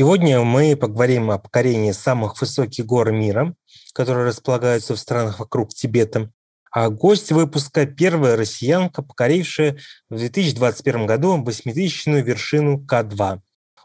Сегодня 0.00 0.40
мы 0.42 0.76
поговорим 0.76 1.28
о 1.32 1.38
покорении 1.38 1.90
самых 1.90 2.40
высоких 2.40 2.86
гор 2.86 3.10
мира, 3.10 3.56
которые 3.94 4.28
располагаются 4.28 4.94
в 4.94 4.98
странах 5.00 5.40
вокруг 5.40 5.70
Тибета. 5.70 6.30
А 6.70 6.88
гость 6.88 7.32
выпуска– 7.32 7.84
первая 7.86 8.36
россиянка, 8.36 9.02
покорившая 9.02 9.76
в 10.08 10.16
2021 10.16 11.04
году 11.04 11.42
восьмитысячную 11.42 12.24
вершину 12.24 12.78
К2. 12.78 13.40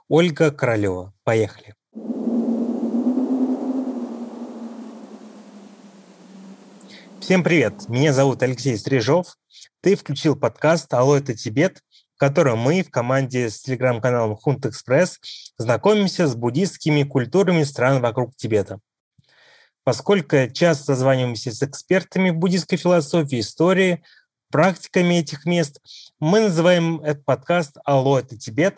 Ольга 0.07 0.51
Королева. 0.51 1.15
Поехали. 1.23 1.73
Всем 7.21 7.43
привет! 7.43 7.89
Меня 7.89 8.13
зовут 8.13 8.43
Алексей 8.43 8.77
Стрижов. 8.77 9.35
Ты 9.81 9.95
включил 9.95 10.35
подкаст 10.35 10.93
«Алло, 10.93 11.17
это 11.17 11.33
Тибет», 11.33 11.81
в 12.15 12.19
котором 12.19 12.59
мы 12.59 12.83
в 12.83 12.89
команде 12.89 13.49
с 13.49 13.61
телеграм-каналом 13.61 14.35
Хунт 14.35 14.65
Экспресс 14.65 15.19
знакомимся 15.57 16.27
с 16.27 16.35
буддистскими 16.35 17.03
культурами 17.03 17.63
стран 17.63 18.01
вокруг 18.01 18.35
Тибета. 18.35 18.79
Поскольку 19.83 20.37
часто 20.51 20.85
созваниваемся 20.85 21.51
с 21.51 21.61
экспертами 21.61 22.29
в 22.29 22.35
буддистской 22.35 22.77
философии, 22.77 23.39
истории, 23.39 24.03
практиками 24.49 25.15
этих 25.15 25.45
мест, 25.45 25.81
мы 26.19 26.41
называем 26.41 27.01
этот 27.01 27.25
подкаст 27.25 27.77
«Алло, 27.83 28.19
это 28.19 28.37
Тибет». 28.37 28.77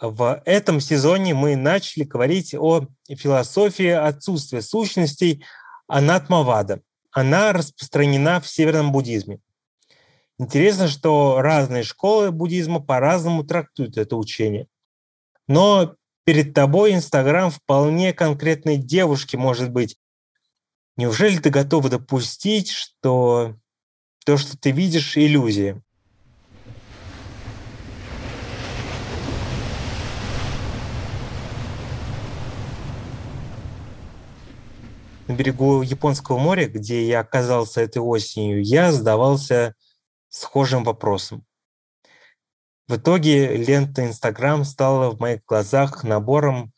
В 0.00 0.42
этом 0.44 0.80
сезоне 0.80 1.34
мы 1.34 1.56
начали 1.56 2.04
говорить 2.04 2.54
о 2.54 2.86
философии 3.08 3.88
отсутствия 3.88 4.62
сущностей 4.62 5.44
анатмавада. 5.88 6.80
Она 7.10 7.52
распространена 7.52 8.40
в 8.40 8.48
северном 8.48 8.92
буддизме. 8.92 9.40
Интересно, 10.38 10.86
что 10.86 11.40
разные 11.40 11.82
школы 11.82 12.30
буддизма 12.30 12.78
по-разному 12.80 13.42
трактуют 13.42 13.96
это 13.96 14.16
учение. 14.16 14.68
Но 15.48 15.94
перед 16.24 16.52
тобой 16.52 16.92
Инстаграм 16.92 17.50
вполне 17.50 18.12
конкретной 18.12 18.76
девушки 18.76 19.36
может 19.36 19.70
быть. 19.70 19.96
Неужели 20.98 21.38
ты 21.38 21.48
готова 21.48 21.88
допустить, 21.88 22.70
что 22.70 23.56
то, 24.26 24.36
что 24.36 24.58
ты 24.58 24.72
видишь, 24.72 25.16
иллюзия? 25.16 25.82
На 35.28 35.32
берегу 35.32 35.80
Японского 35.80 36.38
моря, 36.38 36.68
где 36.68 37.06
я 37.06 37.20
оказался 37.20 37.80
этой 37.80 37.98
осенью, 37.98 38.62
я 38.62 38.92
задавался 38.92 39.74
схожим 40.36 40.84
вопросом. 40.84 41.46
В 42.88 42.96
итоге 42.96 43.56
лента 43.56 44.04
Инстаграм 44.04 44.64
стала 44.64 45.10
в 45.10 45.18
моих 45.18 45.44
глазах 45.44 46.04
набором 46.04 46.72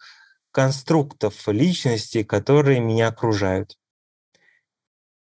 конструктов 0.53 1.47
личности, 1.48 2.23
которые 2.23 2.81
меня 2.81 3.09
окружают. 3.09 3.77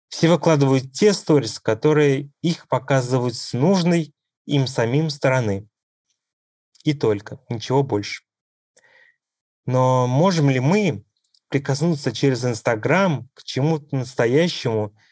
Все 0.08 0.28
выкладывают 0.28 0.92
те 0.92 1.12
сторис, 1.12 1.58
которые 1.58 2.30
их 2.42 2.68
показывают 2.68 3.36
с 3.36 3.52
нужной 3.52 4.14
им 4.44 4.66
самим 4.66 5.08
стороны. 5.08 5.66
И 6.84 6.94
только, 6.94 7.40
ничего 7.48 7.82
больше. 7.82 8.24
Но 9.66 10.06
можем 10.06 10.50
ли 10.50 10.60
мы 10.60 11.04
прикоснуться 11.48 12.12
через 12.12 12.44
Инстаграм 12.44 13.28
к 13.34 13.42
чему-то 13.44 13.96
настоящему– 13.96 14.94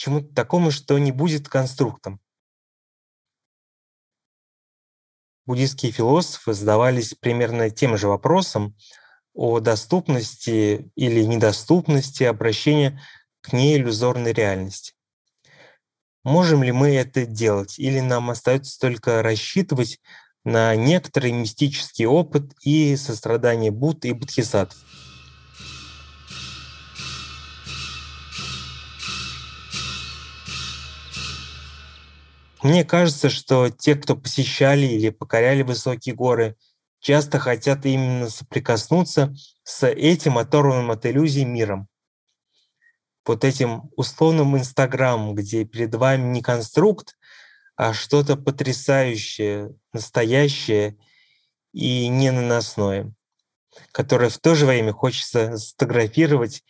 чему-то 0.00 0.34
такому, 0.34 0.70
что 0.70 0.98
не 0.98 1.12
будет 1.12 1.48
конструктом. 1.48 2.20
Буддийские 5.44 5.92
философы 5.92 6.54
задавались 6.54 7.14
примерно 7.14 7.68
тем 7.68 7.98
же 7.98 8.08
вопросом 8.08 8.74
о 9.34 9.60
доступности 9.60 10.90
или 10.94 11.22
недоступности 11.24 12.22
обращения 12.22 13.02
к 13.42 13.52
неиллюзорной 13.52 14.32
реальности. 14.32 14.94
Можем 16.24 16.62
ли 16.62 16.72
мы 16.72 16.94
это 16.94 17.26
делать, 17.26 17.78
или 17.78 18.00
нам 18.00 18.30
остается 18.30 18.80
только 18.80 19.22
рассчитывать 19.22 20.00
на 20.44 20.74
некоторый 20.76 21.32
мистический 21.32 22.06
опыт 22.06 22.54
и 22.62 22.96
сострадание 22.96 23.70
Будд 23.70 24.06
и 24.06 24.12
Бодхисаттв? 24.12 24.78
Мне 32.62 32.84
кажется, 32.84 33.30
что 33.30 33.70
те, 33.70 33.94
кто 33.94 34.16
посещали 34.16 34.86
или 34.86 35.08
покоряли 35.08 35.62
высокие 35.62 36.14
горы, 36.14 36.56
часто 37.00 37.38
хотят 37.38 37.86
именно 37.86 38.28
соприкоснуться 38.28 39.34
с 39.62 39.86
этим 39.86 40.36
оторванным 40.36 40.90
от 40.90 41.06
иллюзий 41.06 41.46
миром. 41.46 41.88
Вот 43.24 43.44
этим 43.44 43.90
условным 43.96 44.56
Инстаграмом, 44.56 45.34
где 45.34 45.64
перед 45.64 45.94
вами 45.94 46.32
не 46.32 46.42
конструкт, 46.42 47.16
а 47.76 47.94
что-то 47.94 48.36
потрясающее, 48.36 49.74
настоящее 49.94 50.98
и 51.72 52.08
ненаносное, 52.08 53.14
которое 53.92 54.28
в 54.28 54.38
то 54.38 54.54
же 54.54 54.66
время 54.66 54.92
хочется 54.92 55.56
сфотографировать 55.56 56.62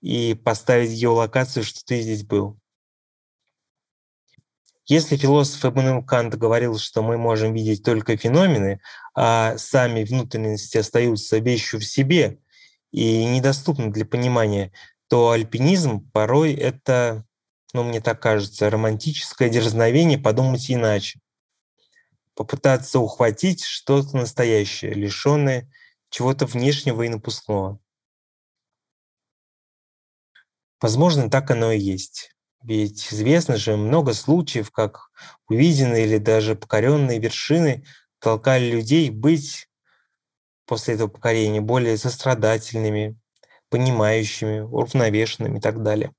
и 0.00 0.34
поставить 0.34 0.92
геолокацию, 0.92 1.62
что 1.62 1.84
ты 1.84 2.00
здесь 2.00 2.24
был. 2.24 2.58
Если 4.88 5.16
философ 5.16 5.64
Эммануил 5.64 6.04
Кант 6.04 6.36
говорил, 6.36 6.78
что 6.78 7.02
мы 7.02 7.18
можем 7.18 7.52
видеть 7.52 7.82
только 7.82 8.16
феномены, 8.16 8.80
а 9.16 9.58
сами 9.58 10.04
внутренности 10.04 10.78
остаются 10.78 11.38
вещью 11.38 11.80
в 11.80 11.84
себе 11.84 12.38
и 12.92 13.24
недоступны 13.24 13.90
для 13.90 14.06
понимания, 14.06 14.72
то 15.08 15.30
альпинизм 15.32 16.08
порой 16.12 16.54
это, 16.54 17.26
ну, 17.72 17.82
мне 17.82 18.00
так 18.00 18.22
кажется, 18.22 18.70
романтическое 18.70 19.48
дерзновение 19.48 20.18
подумать 20.18 20.70
иначе. 20.70 21.20
Попытаться 22.34 23.00
ухватить 23.00 23.64
что-то 23.64 24.16
настоящее, 24.16 24.94
лишенное 24.94 25.68
чего-то 26.10 26.46
внешнего 26.46 27.02
и 27.02 27.08
напускного. 27.08 27.80
Возможно, 30.80 31.28
так 31.28 31.50
оно 31.50 31.72
и 31.72 31.80
есть. 31.80 32.35
Ведь 32.62 33.12
известно 33.12 33.56
же 33.56 33.76
много 33.76 34.12
случаев, 34.12 34.70
как 34.70 35.10
увиденные 35.48 36.06
или 36.06 36.18
даже 36.18 36.56
покоренные 36.56 37.18
вершины 37.18 37.84
толкали 38.18 38.70
людей 38.70 39.10
быть 39.10 39.68
после 40.66 40.94
этого 40.94 41.08
покорения 41.08 41.60
более 41.60 41.96
сострадательными, 41.96 43.18
понимающими, 43.70 44.60
уравновешенными 44.60 45.58
и 45.58 45.60
так 45.60 45.82
далее. 45.82 46.12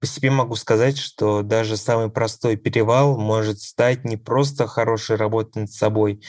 По 0.00 0.06
себе 0.06 0.32
могу 0.32 0.56
сказать, 0.56 0.98
что 0.98 1.42
даже 1.42 1.76
самый 1.76 2.10
простой 2.10 2.56
перевал 2.56 3.16
может 3.16 3.60
стать 3.60 4.04
не 4.04 4.16
просто 4.16 4.66
хорошей 4.66 5.14
работой 5.14 5.60
над 5.60 5.70
собой, 5.70 6.24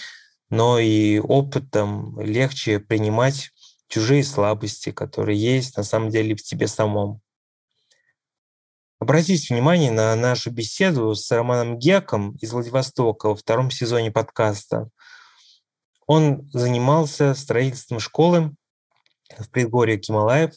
но 0.51 0.77
и 0.77 1.17
опытом 1.17 2.19
легче 2.19 2.79
принимать 2.79 3.49
чужие 3.87 4.23
слабости, 4.23 4.91
которые 4.91 5.39
есть 5.39 5.75
на 5.75 5.81
самом 5.81 6.09
деле 6.09 6.35
в 6.35 6.43
тебе 6.43 6.67
самом. 6.67 7.22
Обратите 9.03 9.53
внимание 9.53 9.91
на 9.91 10.15
нашу 10.15 10.49
беседу 10.49 11.13
с 11.13 11.29
Романом 11.29 11.77
Геком 11.77 12.37
из 12.37 12.53
Владивостока 12.53 13.27
во 13.27 13.35
втором 13.35 13.69
сезоне 13.69 14.11
подкаста. 14.11 14.89
Он 16.07 16.49
занимался 16.53 17.33
строительством 17.33 17.99
школы 17.99 18.55
в 19.37 19.49
предгорье 19.49 19.97
Кималаев, 19.97 20.53
э, 20.53 20.55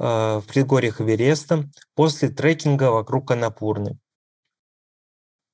в 0.00 0.44
предгорьях 0.48 1.00
Эвереста 1.00 1.70
после 1.94 2.30
трекинга 2.30 2.90
вокруг 2.90 3.30
Анапурны. 3.30 4.00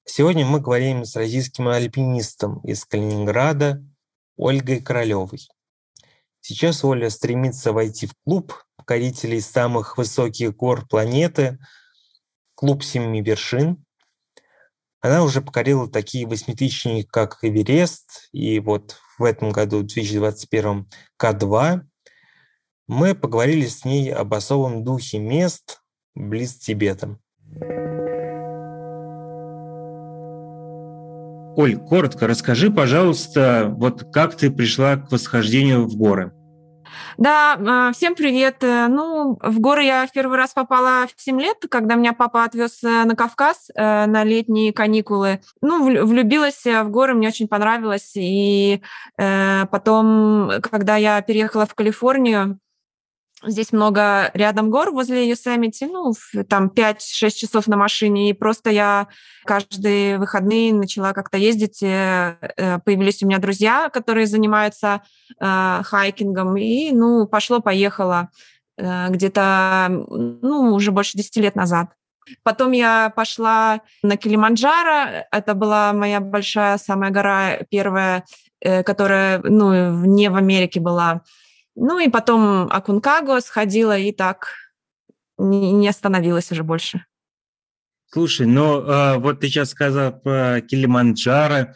Сегодня 0.06 0.46
мы 0.46 0.60
говорим 0.60 1.04
с 1.04 1.16
российским 1.16 1.68
альпинистом 1.68 2.60
из 2.60 2.86
Калининграда 2.86 3.84
Ольгой 4.38 4.80
Королевой. 4.80 5.46
Сейчас 6.40 6.82
Оля 6.82 7.10
стремится 7.10 7.74
войти 7.74 8.06
в 8.06 8.14
клуб 8.24 8.54
покорителей 8.76 9.42
самых 9.42 9.98
высоких 9.98 10.56
гор 10.56 10.88
планеты– 10.88 11.58
клуб 12.56 12.82
семи 12.82 13.22
вершин. 13.22 13.84
Она 15.00 15.22
уже 15.22 15.40
покорила 15.40 15.88
такие 15.88 16.26
восьмитысячники, 16.26 17.06
как 17.06 17.38
Эверест, 17.42 18.28
и 18.32 18.58
вот 18.58 18.96
в 19.18 19.24
этом 19.24 19.52
году, 19.52 19.78
в 19.78 19.86
2021, 19.86 20.88
К2. 21.22 21.82
Мы 22.88 23.14
поговорили 23.14 23.66
с 23.66 23.84
ней 23.84 24.12
об 24.12 24.34
особом 24.34 24.82
духе 24.82 25.18
мест 25.18 25.80
близ 26.14 26.56
Тибета. 26.56 27.18
Оль, 31.56 31.76
коротко 31.76 32.26
расскажи, 32.26 32.70
пожалуйста, 32.70 33.72
вот 33.76 34.12
как 34.12 34.36
ты 34.36 34.50
пришла 34.50 34.96
к 34.96 35.12
восхождению 35.12 35.86
в 35.86 35.96
горы? 35.96 36.32
Да, 37.18 37.58
а, 37.58 37.92
всем 37.92 38.14
привет. 38.14 38.62
Э, 38.62 38.88
ну, 38.88 39.38
в 39.42 39.60
горы 39.60 39.84
я 39.84 40.06
в 40.06 40.12
первый 40.12 40.36
раз 40.36 40.52
попала 40.52 41.06
в 41.06 41.20
7 41.20 41.40
лет, 41.40 41.56
когда 41.70 41.94
меня 41.94 42.12
папа 42.12 42.44
отвез 42.44 42.82
э, 42.84 43.04
на 43.04 43.14
Кавказ 43.16 43.70
э, 43.74 44.06
на 44.06 44.24
летние 44.24 44.72
каникулы. 44.72 45.40
Ну, 45.60 45.84
влюбилась 46.06 46.64
в 46.64 46.88
горы, 46.88 47.14
мне 47.14 47.28
очень 47.28 47.48
понравилось. 47.48 48.12
И 48.16 48.82
потом, 49.16 50.50
когда 50.62 50.96
я 50.96 51.20
переехала 51.22 51.66
в 51.66 51.74
Калифорнию, 51.74 52.58
Здесь 53.44 53.72
много 53.72 54.30
рядом 54.32 54.70
гор 54.70 54.90
возле 54.92 55.28
Юсемити, 55.28 55.84
ну, 55.84 56.14
там 56.48 56.68
5-6 56.74 57.30
часов 57.30 57.66
на 57.66 57.76
машине, 57.76 58.30
и 58.30 58.32
просто 58.32 58.70
я 58.70 59.08
каждые 59.44 60.18
выходные 60.18 60.72
начала 60.72 61.12
как-то 61.12 61.36
ездить. 61.36 61.82
Э, 61.82 62.38
э, 62.56 62.78
появились 62.78 63.22
у 63.22 63.26
меня 63.26 63.38
друзья, 63.38 63.90
которые 63.90 64.26
занимаются 64.26 65.02
э, 65.38 65.80
хайкингом, 65.84 66.56
и, 66.56 66.92
ну, 66.92 67.26
пошло-поехало 67.26 68.30
э, 68.78 69.08
где-то, 69.10 69.88
ну, 69.90 70.72
уже 70.74 70.90
больше 70.90 71.18
10 71.18 71.36
лет 71.36 71.56
назад. 71.56 71.90
Потом 72.42 72.72
я 72.72 73.12
пошла 73.14 73.80
на 74.02 74.16
Килиманджаро. 74.16 75.26
Это 75.30 75.54
была 75.54 75.92
моя 75.92 76.20
большая 76.20 76.78
самая 76.78 77.10
гора, 77.10 77.58
первая, 77.70 78.24
э, 78.60 78.82
которая, 78.82 79.40
ну, 79.44 80.04
не 80.06 80.28
в 80.30 80.36
Америке 80.36 80.80
была. 80.80 81.22
Ну 81.76 81.98
и 81.98 82.08
потом 82.08 82.68
Акункаго 82.70 83.40
сходила 83.40 83.96
и 83.96 84.10
так 84.10 84.48
не 85.38 85.86
остановилась 85.88 86.50
уже 86.50 86.64
больше. 86.64 87.04
Слушай, 88.10 88.46
ну 88.46 88.80
э, 88.80 89.18
вот 89.18 89.40
ты 89.40 89.48
сейчас 89.48 89.70
сказал 89.70 90.18
про 90.18 90.60
Килиманджаро. 90.62 91.74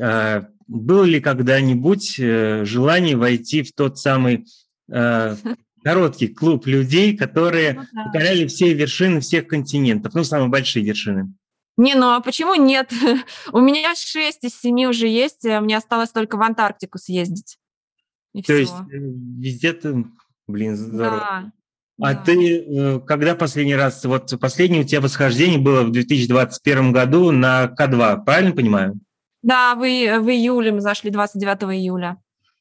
Э, 0.00 0.42
было 0.68 1.04
ли 1.04 1.20
когда-нибудь 1.20 2.16
э, 2.18 2.64
желание 2.64 3.16
войти 3.16 3.62
в 3.62 3.72
тот 3.72 3.98
самый 3.98 4.46
э, 4.90 5.36
короткий 5.82 6.28
клуб 6.28 6.66
людей, 6.66 7.16
которые 7.16 7.74
ну, 7.74 7.82
да. 7.92 8.04
покоряли 8.04 8.46
все 8.46 8.72
вершины 8.72 9.20
всех 9.20 9.48
континентов, 9.48 10.14
ну, 10.14 10.24
самые 10.24 10.48
большие 10.48 10.84
вершины? 10.84 11.34
Не, 11.76 11.94
ну 11.94 12.10
а 12.10 12.20
почему 12.20 12.54
нет? 12.54 12.92
У 13.52 13.60
меня 13.60 13.94
шесть 13.96 14.44
из 14.44 14.58
семи 14.60 14.86
уже 14.86 15.08
есть, 15.08 15.44
а 15.46 15.60
мне 15.60 15.76
осталось 15.76 16.10
только 16.10 16.36
в 16.36 16.42
Антарктику 16.42 16.98
съездить. 16.98 17.58
И 18.32 18.42
То 18.42 18.52
все. 18.52 18.58
есть 18.58 18.74
э, 18.92 18.96
везде 18.96 19.72
ты, 19.72 20.04
блин, 20.46 20.76
здорово. 20.76 21.16
Да. 21.18 21.52
А 22.00 22.14
да. 22.14 22.22
ты 22.22 22.58
э, 22.58 23.00
когда 23.00 23.34
последний 23.34 23.76
раз, 23.76 24.04
вот 24.04 24.32
последнее 24.40 24.82
у 24.82 24.84
тебя 24.84 25.00
восхождение 25.00 25.58
было 25.58 25.82
в 25.82 25.92
2021 25.92 26.92
году 26.92 27.30
на 27.30 27.64
К2, 27.66 28.24
правильно 28.24 28.52
понимаю? 28.52 28.98
Да, 29.42 29.74
в, 29.74 29.80
в 29.80 30.30
июле 30.30 30.72
мы 30.72 30.80
зашли, 30.80 31.10
29 31.10 31.74
июля. 31.74 32.16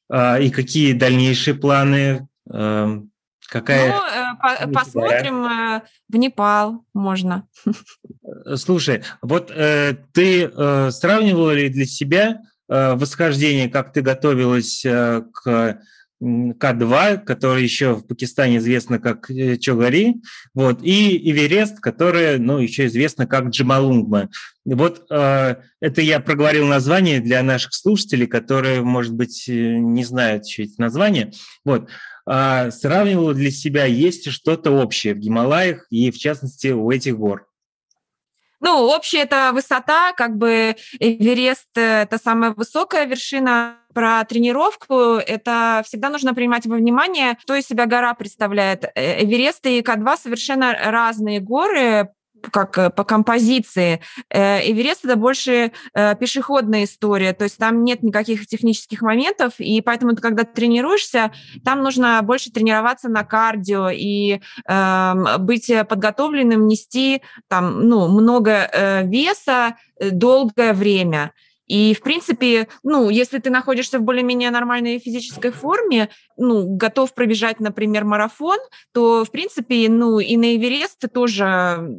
А, 0.10 0.38
и 0.40 0.50
какие 0.50 0.94
дальнейшие 0.94 1.54
планы? 1.54 2.28
Эм, 2.52 3.12
какая... 3.48 3.94
Ну, 3.94 4.74
по 4.74 4.80
посмотрим 4.80 5.44
в 6.10 6.18
Непал 6.18 6.84
можно. 6.94 7.48
Слушай, 8.56 9.04
вот 9.22 9.52
э, 9.52 9.96
ты 10.12 10.46
э, 10.46 10.92
сравнивала 10.92 11.52
ли 11.52 11.70
для 11.70 11.86
себя 11.86 12.42
Э, 12.42 12.51
восхождение, 12.72 13.70
как 13.70 13.92
ты 13.92 14.02
готовилась 14.02 14.86
э, 14.86 15.24
к 15.34 15.82
К2, 16.24 17.18
который 17.18 17.64
еще 17.64 17.96
в 17.96 18.08
Пакистане 18.08 18.58
известно 18.58 18.98
как 18.98 19.30
э, 19.30 19.58
Чогари, 19.58 20.22
вот, 20.54 20.80
и 20.82 21.30
Эверест, 21.30 21.82
который, 21.82 22.40
ну, 22.40 22.60
еще 22.60 22.86
известно 22.86 23.28
как 23.28 23.50
Джамалунгма. 23.50 24.30
Вот 24.64 25.06
э, 25.10 25.56
это 25.82 26.02
я 26.02 26.22
проговорил 26.22 26.66
название 26.66 27.20
для 27.20 27.44
наших 27.44 27.74
слушателей, 27.74 28.28
которые, 28.28 28.82
может 28.82 29.14
быть, 29.14 29.44
не 29.48 30.06
знают 30.06 30.46
еще 30.46 30.64
эти 30.64 30.80
названия. 30.80 31.34
Вот. 31.66 31.90
А 32.26 32.72
сравнивала 32.72 33.34
для 33.34 33.52
себя, 33.52 33.84
есть 33.84 34.28
ли 34.28 34.32
что-то 34.32 34.72
общее 34.72 35.14
в 35.14 35.18
Гималаях 35.18 35.88
и, 35.90 36.10
в 36.10 36.18
частности, 36.18 36.68
у 36.68 36.90
этих 36.90 37.18
гор? 37.18 37.51
Ну, 38.62 38.86
общая 38.86 39.24
это 39.24 39.52
высота, 39.54 40.14
как 40.14 40.38
бы 40.38 40.76
Эверест– 41.00 41.70
это 41.76 42.18
самая 42.18 42.52
высокая 42.52 43.06
вершина. 43.06 43.78
Про 43.94 44.24
тренировку 44.24 44.96
это 45.18 45.82
всегда 45.86 46.10
нужно 46.10 46.34
принимать 46.34 46.66
во 46.66 46.78
внимание, 46.78 47.38
что 47.42 47.56
из 47.56 47.68
себя 47.68 47.88
гора 47.88 48.14
представляет. 48.14 48.86
Э, 48.96 49.22
Эверест 49.26 49.66
и 49.66 49.82
К2 49.82 50.18
совершенно 50.18 50.74
разные 50.74 51.42
горы 51.42 52.10
как 52.50 52.78
э, 52.78 52.90
по 52.90 53.04
композиции. 53.04 54.02
Э, 54.30 54.60
Эверест 54.70 55.06
это 55.06 55.16
больше 55.16 55.72
э, 55.94 56.16
пешеходная 56.16 56.86
история, 56.86 57.34
то 57.34 57.44
есть 57.44 57.58
там 57.58 57.84
нет 57.84 58.04
никаких 58.04 58.48
технических 58.48 59.02
моментов, 59.02 59.54
и 59.60 59.82
поэтому 59.82 60.16
ты, 60.16 60.22
когда 60.22 60.44
тренируешься, 60.44 61.32
там 61.64 61.84
нужно 61.84 62.22
больше 62.24 62.52
тренироваться 62.52 63.10
на 63.10 63.24
кардио 63.24 63.90
и 63.90 64.42
э, 64.68 65.38
быть 65.40 65.72
подготовленным, 65.88 66.68
нести 66.68 67.22
там 67.48 67.88
ну 67.88 68.08
много 68.08 69.02
веса 69.04 69.76
долгое 70.00 70.74
время. 70.74 71.32
И, 71.72 71.94
в 71.94 72.02
принципе, 72.02 72.68
ну, 72.84 73.10
если 73.10 73.40
ты 73.40 73.50
находишься 73.50 73.98
в 73.98 74.02
более-менее 74.02 74.52
нормальной 74.52 75.00
физической 75.00 75.52
форме, 75.52 76.10
ну, 76.36 76.76
готов 76.76 77.14
пробежать, 77.14 77.62
например, 77.62 78.04
марафон, 78.04 78.58
то, 78.92 79.24
в 79.24 79.32
принципе, 79.32 79.88
ну, 79.88 80.20
и 80.20 80.36
на 80.36 80.58
Эверест 80.58 81.00
ты 81.00 81.08
тоже 81.08 81.96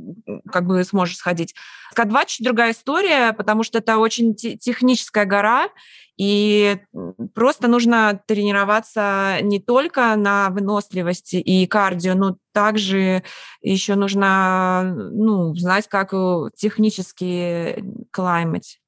как 0.52 0.66
бы 0.66 0.84
сможешь 0.84 1.16
сходить. 1.16 1.54
К2 1.96 2.24
чуть 2.26 2.44
другая 2.44 2.72
история, 2.72 3.32
потому 3.32 3.62
что 3.62 3.78
это 3.78 3.96
очень 3.96 4.34
техническая 4.34 5.24
гора, 5.24 5.70
и 6.18 6.76
просто 7.34 7.66
нужно 7.66 8.20
тренироваться 8.26 9.38
не 9.40 9.58
только 9.58 10.14
на 10.16 10.50
выносливости 10.50 11.36
и 11.36 11.66
кардио, 11.66 12.12
но 12.12 12.36
также 12.52 13.22
еще 13.62 13.94
нужно 13.94 14.94
ну, 15.12 15.54
знать, 15.54 15.88
как 15.88 16.12
технически 16.56 17.82
клаймать. 18.10 18.81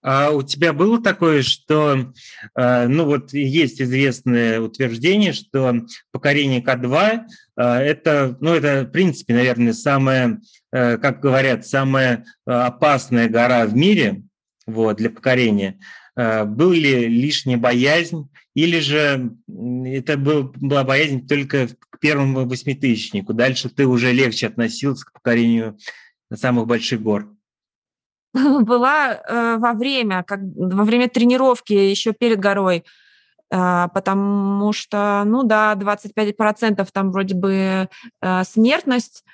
А 0.00 0.30
у 0.30 0.42
тебя 0.42 0.72
было 0.72 1.02
такое, 1.02 1.42
что, 1.42 2.12
э, 2.54 2.86
ну 2.86 3.04
вот 3.04 3.32
есть 3.32 3.82
известное 3.82 4.60
утверждение, 4.60 5.32
что 5.32 5.82
покорение 6.12 6.62
К2 6.62 7.20
э, 7.56 7.62
это, 7.62 8.36
ну 8.40 8.54
это 8.54 8.84
в 8.84 8.92
принципе, 8.92 9.34
наверное, 9.34 9.72
самая, 9.72 10.40
э, 10.72 10.98
как 10.98 11.20
говорят, 11.20 11.66
самая 11.66 12.24
опасная 12.46 13.28
гора 13.28 13.66
в 13.66 13.74
мире 13.74 14.22
вот, 14.66 14.98
для 14.98 15.10
покорения. 15.10 15.78
Был 16.16 16.72
ли 16.72 17.06
лишняя 17.06 17.58
боязнь, 17.58 18.28
или 18.54 18.80
же 18.80 19.36
это 19.46 20.16
был, 20.16 20.52
была 20.56 20.82
боязнь 20.82 21.28
только 21.28 21.68
к 21.90 22.00
первому 22.00 22.44
восьмитысячнику, 22.44 23.34
дальше 23.34 23.68
ты 23.68 23.86
уже 23.86 24.12
легче 24.12 24.48
относился 24.48 25.06
к 25.06 25.12
покорению 25.12 25.78
самых 26.34 26.66
больших 26.66 27.00
гор? 27.00 27.37
была 28.62 29.14
э, 29.14 29.56
во 29.58 29.72
время, 29.72 30.22
как, 30.22 30.40
во 30.56 30.84
время 30.84 31.08
тренировки 31.08 31.72
еще 31.72 32.12
перед 32.12 32.38
горой, 32.38 32.84
э, 33.50 33.88
потому 33.94 34.72
что, 34.72 35.22
ну 35.26 35.42
да, 35.42 35.74
25% 35.74 36.86
там 36.92 37.10
вроде 37.12 37.34
бы 37.34 37.88
э, 38.22 38.44
смертность, 38.44 39.24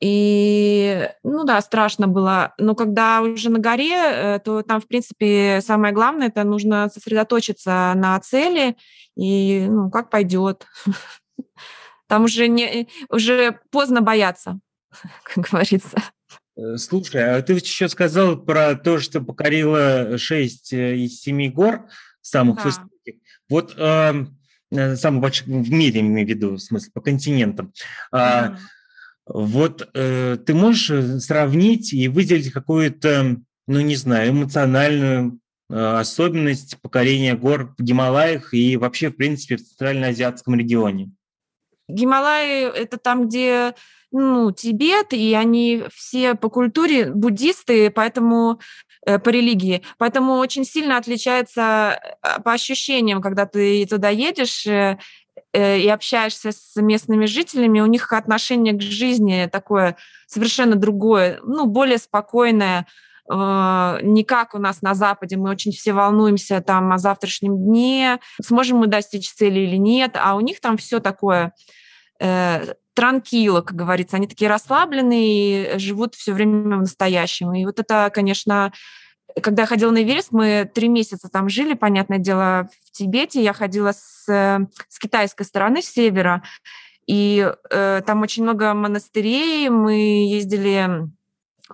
и, 0.00 1.10
ну 1.22 1.44
да, 1.44 1.60
страшно 1.60 2.08
было. 2.08 2.54
Но 2.58 2.74
когда 2.74 3.20
уже 3.20 3.50
на 3.50 3.58
горе, 3.58 3.94
э, 3.94 4.38
то 4.38 4.62
там, 4.62 4.80
в 4.80 4.86
принципе, 4.86 5.60
самое 5.62 5.92
главное, 5.92 6.28
это 6.28 6.42
нужно 6.44 6.88
сосредоточиться 6.88 7.92
на 7.94 8.18
цели 8.20 8.76
и, 9.14 9.66
ну, 9.68 9.90
как 9.90 10.08
пойдет. 10.08 10.66
Там 12.06 12.24
уже, 12.24 12.48
не, 12.48 12.88
уже 13.10 13.60
поздно 13.70 14.00
бояться, 14.00 14.58
как 15.22 15.50
говорится. 15.50 15.98
Э, 16.60 16.76
слушай, 16.76 17.38
а 17.38 17.40
ты 17.42 17.54
еще 17.54 17.88
сказал 17.88 18.36
про 18.36 18.74
то, 18.74 18.98
что 18.98 19.20
покорила 19.20 20.18
6 20.18 20.72
э, 20.72 20.96
из 20.96 21.20
7 21.20 21.50
гор 21.52 21.86
самых 22.20 22.56
да. 22.56 22.64
высоких. 22.64 23.14
Вот 23.48 23.74
э, 23.76 24.26
самых 24.96 25.20
больших 25.20 25.46
в 25.46 25.70
мире, 25.70 26.00
имею 26.00 26.26
в 26.26 26.30
виду, 26.30 26.54
в 26.54 26.58
смысле, 26.58 26.90
по 26.92 27.00
континентам. 27.00 27.72
Да. 28.12 28.58
Вот 29.26 29.88
э, 29.94 30.38
ты 30.44 30.54
можешь 30.54 31.22
сравнить 31.22 31.92
и 31.92 32.08
выделить 32.08 32.52
какую-то, 32.52 33.36
ну 33.66 33.80
не 33.80 33.96
знаю, 33.96 34.32
эмоциональную 34.32 35.38
э, 35.70 35.74
особенность 35.74 36.78
покорения 36.80 37.36
гор 37.36 37.74
в 37.78 37.82
Гималаях 37.82 38.52
и 38.52 38.76
вообще, 38.76 39.10
в 39.10 39.16
принципе, 39.16 39.56
в 39.56 39.62
Центральноазиатском 39.62 40.56
регионе? 40.56 41.12
Гималаи– 41.90 42.62
это 42.74 42.96
там, 42.96 43.28
где 43.28 43.74
ну, 44.12 44.50
Тибет, 44.50 45.12
и 45.12 45.34
они 45.34 45.84
все 45.94 46.34
по 46.34 46.48
культуре 46.48 47.06
буддисты, 47.12 47.90
поэтому 47.90 48.60
э, 49.06 49.18
по 49.18 49.28
религии. 49.28 49.82
Поэтому 49.98 50.34
очень 50.34 50.64
сильно 50.64 50.96
отличается 50.96 52.00
э, 52.22 52.42
по 52.42 52.52
ощущениям, 52.52 53.20
когда 53.20 53.46
ты 53.46 53.86
туда 53.86 54.08
едешь 54.08 54.66
э, 54.66 54.98
и 55.52 55.88
общаешься 55.88 56.52
с 56.52 56.76
местными 56.76 57.26
жителями, 57.26 57.80
у 57.80 57.86
них 57.86 58.12
отношение 58.12 58.74
к 58.74 58.82
жизни 58.82 59.48
такое 59.50 59.96
совершенно 60.26 60.76
другое, 60.76 61.40
ну, 61.42 61.66
более 61.66 61.98
спокойное, 61.98 62.86
не 63.32 64.24
как 64.24 64.54
у 64.54 64.58
нас 64.58 64.82
на 64.82 64.94
Западе, 64.94 65.36
мы 65.36 65.50
очень 65.50 65.70
все 65.72 65.92
волнуемся 65.92 66.60
там 66.60 66.92
о 66.92 66.98
завтрашнем 66.98 67.56
дне, 67.56 68.18
сможем 68.42 68.78
мы 68.78 68.88
достичь 68.88 69.32
цели 69.32 69.60
или 69.60 69.76
нет, 69.76 70.16
а 70.18 70.34
у 70.34 70.40
них 70.40 70.60
там 70.60 70.76
все 70.76 70.98
такое 70.98 71.52
э, 72.20 72.74
транкило, 72.94 73.60
как 73.60 73.76
говорится, 73.76 74.16
они 74.16 74.26
такие 74.26 74.48
расслабленные, 74.48 75.78
живут 75.78 76.16
все 76.16 76.32
время 76.32 76.76
в 76.76 76.80
настоящем. 76.80 77.54
И 77.54 77.64
вот 77.64 77.78
это, 77.78 78.10
конечно, 78.12 78.72
когда 79.42 79.62
я 79.62 79.66
ходила 79.66 79.90
на 79.90 80.02
Эверест, 80.02 80.32
мы 80.32 80.68
три 80.72 80.88
месяца 80.88 81.28
там 81.28 81.48
жили, 81.48 81.74
понятное 81.74 82.18
дело, 82.18 82.68
в 82.84 82.90
Тибете. 82.90 83.42
Я 83.42 83.52
ходила 83.52 83.92
с, 83.92 84.24
с 84.26 84.98
китайской 85.00 85.44
стороны, 85.44 85.82
с 85.82 85.86
севера, 85.86 86.42
и 87.06 87.52
э, 87.70 88.02
там 88.04 88.22
очень 88.22 88.42
много 88.42 88.74
монастырей. 88.74 89.68
Мы 89.68 90.26
ездили 90.28 91.08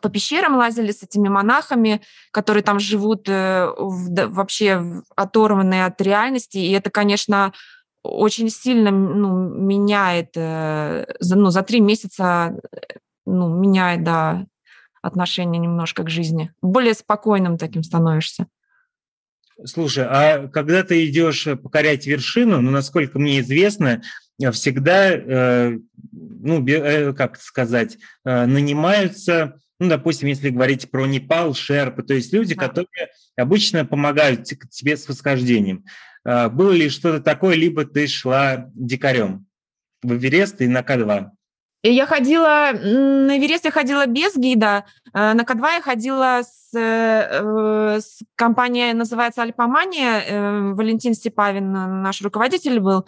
по 0.01 0.09
пещерам, 0.09 0.57
лазили 0.57 0.93
с 0.93 1.03
этими 1.03 1.29
монахами, 1.29 2.01
которые 2.31 2.63
там 2.63 2.81
живут 2.81 3.29
э, 3.29 3.69
вообще 3.77 5.03
оторванные 5.15 5.87
от 5.87 6.01
реальности. 6.01 6.59
И 6.59 6.73
это, 6.73 6.91
конечно, 6.91 7.53
очень 8.03 8.51
сильно 8.51 8.91
ну, 8.91 9.49
меняет, 9.49 10.31
э, 10.37 11.07
ну, 11.21 11.51
за 11.51 11.63
три 11.63 11.81
месяца 11.81 12.59
ну, 13.25 13.49
меняет, 13.49 14.05
да, 14.05 14.47
отношение 15.03 15.61
немножко 15.61 16.03
к 16.05 16.11
жизни. 16.11 16.53
Более 16.63 16.95
спокойным 16.95 17.59
таким 17.59 17.83
становишься. 17.83 18.47
Слушай, 19.65 20.05
а 20.07 20.49
когда 20.49 20.83
ты 20.83 21.07
идешь 21.07 21.45
покорять 21.63 22.07
вершину, 22.07 22.61
ну, 22.61 22.71
насколько 22.71 23.19
мне 23.19 23.41
известно, 23.41 24.03
всегда, 24.53 25.13
э, 25.13 25.79
ну, 26.13 26.67
э, 26.67 27.13
как 27.15 27.41
сказать, 27.41 27.97
э, 28.25 28.45
нанимаются, 28.45 29.59
ну, 29.79 29.89
допустим, 29.89 30.29
если 30.29 30.51
говорить 30.51 30.91
про 30.91 31.07
Непал, 31.07 31.55
шерпы, 31.55 32.03
то 32.03 32.15
есть 32.15 32.33
люди, 32.33 32.55
да. 32.55 32.69
которые 32.69 33.09
обычно 33.37 33.85
помогают 33.85 34.45
тебе 34.45 34.97
с 34.97 35.09
восхождением. 35.09 35.85
Было 36.25 36.73
ли 36.73 36.89
что-то 36.89 37.23
такое, 37.23 37.55
либо 37.55 37.85
ты 37.85 38.07
шла 38.09 38.69
дикарем 38.75 39.47
в 40.03 40.15
Эверест 40.15 40.61
и 40.61 40.67
на 40.67 40.81
К2? 40.81 41.31
И 41.87 41.93
я 41.93 42.07
ходила, 42.07 42.73
на 42.73 43.39
Эверест 43.39 43.65
я 43.65 43.71
ходила 43.71 44.07
без 44.07 44.35
гида, 44.35 44.85
э, 45.15 45.35
на 45.35 45.43
К2 45.43 45.75
я 45.75 45.81
ходила 45.81 46.41
с, 46.43 46.77
э, 46.77 48.01
с 48.01 48.23
компанией, 48.35 48.93
называется 48.93 49.43
Альпомания, 49.43 50.21
э, 50.21 50.73
Валентин 50.73 51.15
Степавин 51.15 52.03
наш 52.03 52.23
руководитель 52.23 52.81
был, 52.81 53.07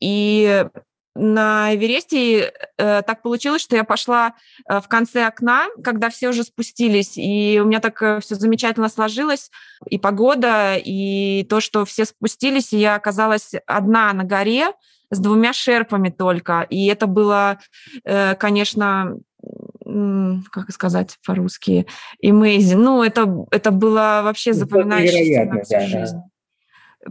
и 0.00 0.66
на 1.14 1.74
Эвересте 1.74 2.52
э, 2.78 3.02
так 3.02 3.22
получилось, 3.22 3.62
что 3.62 3.76
я 3.76 3.84
пошла 3.84 4.34
э, 4.68 4.80
в 4.80 4.88
конце 4.88 5.26
окна, 5.26 5.66
когда 5.84 6.08
все 6.08 6.30
уже 6.30 6.42
спустились, 6.42 7.16
и 7.16 7.60
у 7.62 7.66
меня 7.66 7.80
так 7.80 8.00
э, 8.02 8.20
все 8.20 8.34
замечательно 8.34 8.88
сложилось, 8.88 9.50
и 9.86 9.98
погода, 9.98 10.76
и 10.76 11.44
то, 11.48 11.60
что 11.60 11.84
все 11.84 12.06
спустились, 12.06 12.72
и 12.72 12.78
я 12.78 12.94
оказалась 12.94 13.52
одна 13.66 14.12
на 14.12 14.24
горе, 14.24 14.72
с 15.10 15.18
двумя 15.18 15.52
шерпами 15.52 16.08
только. 16.08 16.66
И 16.70 16.86
это 16.86 17.06
было, 17.06 17.58
э, 18.04 18.34
конечно, 18.36 19.18
как 20.50 20.70
сказать 20.70 21.18
по-русски, 21.26 21.86
amazing. 22.24 22.76
Ну, 22.76 23.02
это, 23.02 23.44
это 23.50 23.70
было 23.70 24.22
вообще 24.24 24.54
запоминающееся 24.54 25.44
на 25.44 25.62
всю 25.62 25.80
жизнь. 25.80 26.16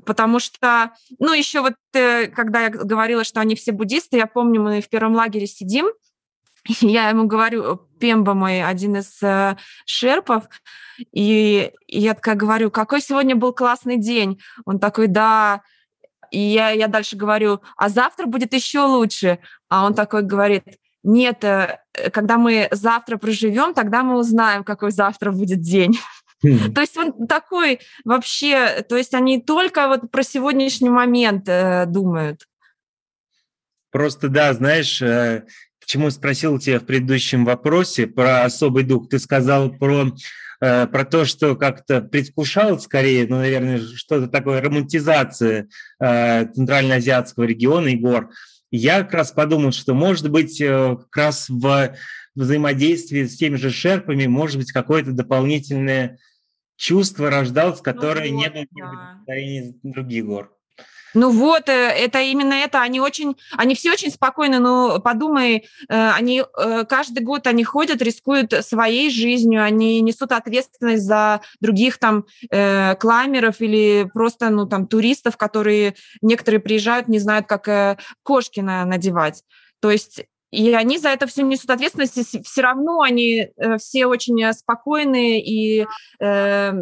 Потому 0.06 0.40
что, 0.40 0.94
ну, 1.20 1.34
еще 1.34 1.62
вот, 1.62 1.74
э, 1.94 2.28
когда 2.28 2.62
я 2.62 2.70
говорила, 2.70 3.24
что 3.24 3.42
они 3.42 3.56
все 3.56 3.72
буддисты, 3.72 4.18
я 4.18 4.28
помню, 4.28 4.62
мы 4.62 4.82
в 4.82 4.90
первом 4.90 5.16
лагере 5.16 5.48
сидим, 5.48 5.88
я 6.82 7.10
ему 7.10 7.26
говорю, 7.26 7.88
Пемба 8.00 8.34
мой, 8.34 8.64
один 8.64 8.98
из 8.98 9.22
э, 9.22 9.58
шерпов, 9.86 10.46
и, 11.12 11.72
и 11.88 12.00
я 12.00 12.14
такая 12.14 12.36
говорю, 12.36 12.72
какой 12.72 13.02
сегодня 13.02 13.36
был 13.36 13.54
классный 13.54 13.98
день. 13.98 14.40
Он 14.66 14.80
такой, 14.80 15.08
да, 15.08 15.62
и 16.32 16.40
я, 16.40 16.70
я 16.70 16.88
дальше 16.88 17.16
говорю, 17.16 17.62
а 17.76 17.90
завтра 17.90 18.26
будет 18.26 18.54
еще 18.54 18.82
лучше. 18.82 19.40
А 19.70 19.86
он 19.86 19.94
такой 19.94 20.22
говорит, 20.24 20.64
нет, 21.04 21.44
э, 21.44 21.80
когда 22.14 22.38
мы 22.38 22.68
завтра 22.72 23.18
проживем, 23.18 23.74
тогда 23.74 24.04
мы 24.04 24.18
узнаем, 24.18 24.64
какой 24.64 24.92
завтра 24.92 25.32
будет 25.32 25.62
день. 25.62 26.00
Mm. 26.44 26.74
То 26.74 26.82
есть 26.82 26.98
он 26.98 27.28
такой 27.28 27.80
вообще, 28.04 28.84
то 28.88 28.98
есть 28.98 29.14
они 29.14 29.42
только 29.42 29.88
вот 29.88 30.10
про 30.12 30.24
сегодняшний 30.24 30.90
момент 30.90 31.48
э, 31.48 31.86
думают. 31.86 32.48
Просто 33.92 34.30
да, 34.30 34.54
знаешь, 34.54 35.02
э, 35.02 35.44
почему 35.80 36.10
спросил 36.10 36.58
тебя 36.58 36.80
в 36.80 36.86
предыдущем 36.86 37.46
вопросе 37.46 38.08
про 38.08 38.44
особый 38.44 38.84
дух. 38.84 39.10
Ты 39.10 39.20
сказал 39.20 39.70
про 39.70 40.12
Э, 40.62 40.86
про 40.86 41.04
то, 41.06 41.26
что 41.26 41.56
как-то 41.56 42.02
предвкушал 42.02 42.80
скорее, 42.80 43.26
ну, 43.28 43.38
наверное, 43.38 43.80
что-то 43.80 44.28
такое, 44.28 44.62
романтизация 44.62 45.68
э, 46.00 46.46
Центральноазиатского 46.54 47.46
региона 47.46 47.88
и 47.88 47.96
гор. 47.96 48.30
Я 48.70 49.02
как 49.02 49.14
раз 49.16 49.32
подумал, 49.32 49.72
что, 49.72 49.96
может 49.96 50.30
быть, 50.30 50.62
э, 50.62 50.98
как 51.10 51.18
раз 51.18 51.50
в 51.50 51.96
взаимодействии 52.36 53.26
с 53.26 53.38
теми 53.38 53.56
же 53.56 53.72
шерпами, 53.72 54.28
может 54.28 54.58
быть, 54.58 54.72
какое-то 54.72 55.14
дополнительное 55.14 56.20
чувство 56.82 57.30
рождалось, 57.30 57.78
ну 57.78 57.84
которое 57.84 58.32
ну, 58.32 58.38
вот, 58.38 58.44
не 58.44 58.50
было 58.50 58.66
да. 59.28 59.90
в 59.90 59.92
других 59.92 60.26
гор. 60.26 60.52
Ну 61.14 61.30
вот, 61.30 61.68
э, 61.68 61.74
это 61.74 62.22
именно 62.22 62.54
это. 62.54 62.82
Они 62.82 63.00
очень, 63.00 63.36
они 63.58 63.76
все 63.76 63.92
очень 63.92 64.10
спокойны, 64.10 64.60
но 64.60 65.00
подумай, 65.00 65.68
э, 65.90 66.10
они 66.12 66.42
э, 66.42 66.86
каждый 66.86 67.22
год 67.22 67.48
они 67.48 67.64
ходят, 67.64 68.02
рискуют 68.02 68.54
своей 68.66 69.12
жизнью, 69.12 69.62
они 69.62 70.00
несут 70.02 70.32
ответственность 70.32 71.04
за 71.04 71.42
других 71.60 71.98
там 71.98 72.26
кламеров 72.50 73.62
или 73.62 74.10
просто 74.14 74.50
ну 74.50 74.66
там 74.66 74.88
туристов, 74.88 75.38
которые 75.38 75.96
некоторые 76.22 76.62
приезжают, 76.62 77.08
не 77.08 77.20
знают, 77.20 77.46
как 77.46 78.00
кошки 78.24 78.62
надевать. 78.62 79.44
То 79.82 79.92
есть 79.92 80.26
и 80.52 80.74
они 80.74 80.98
за 80.98 81.10
это 81.10 81.28
все 81.28 81.44
несут 81.44 81.70
ответственность, 81.70 82.36
и 82.36 82.44
все 82.44 82.62
равно 82.62 83.02
они 83.02 83.50
э, 83.56 83.78
все 83.78 84.06
очень 84.06 84.42
э, 84.44 84.54
спокойные 84.54 85.42
и 85.44 85.86
э, 86.20 86.74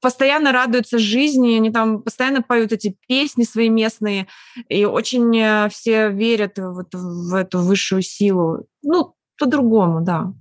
постоянно 0.00 0.52
радуются 0.52 0.98
жизни, 0.98 1.56
они 1.56 1.70
там 1.70 2.02
постоянно 2.02 2.42
поют 2.42 2.72
эти 2.72 2.96
песни 3.08 3.42
свои 3.42 3.68
местные, 3.68 4.28
и 4.68 4.84
очень 4.84 5.36
э, 5.36 5.68
все 5.68 6.10
верят 6.10 6.58
вот 6.58 6.94
в 6.94 7.34
эту 7.34 7.58
высшую 7.58 8.02
силу. 8.02 8.66
Ну, 8.82 9.14
по-другому, 9.38 10.00
да. 10.02 10.32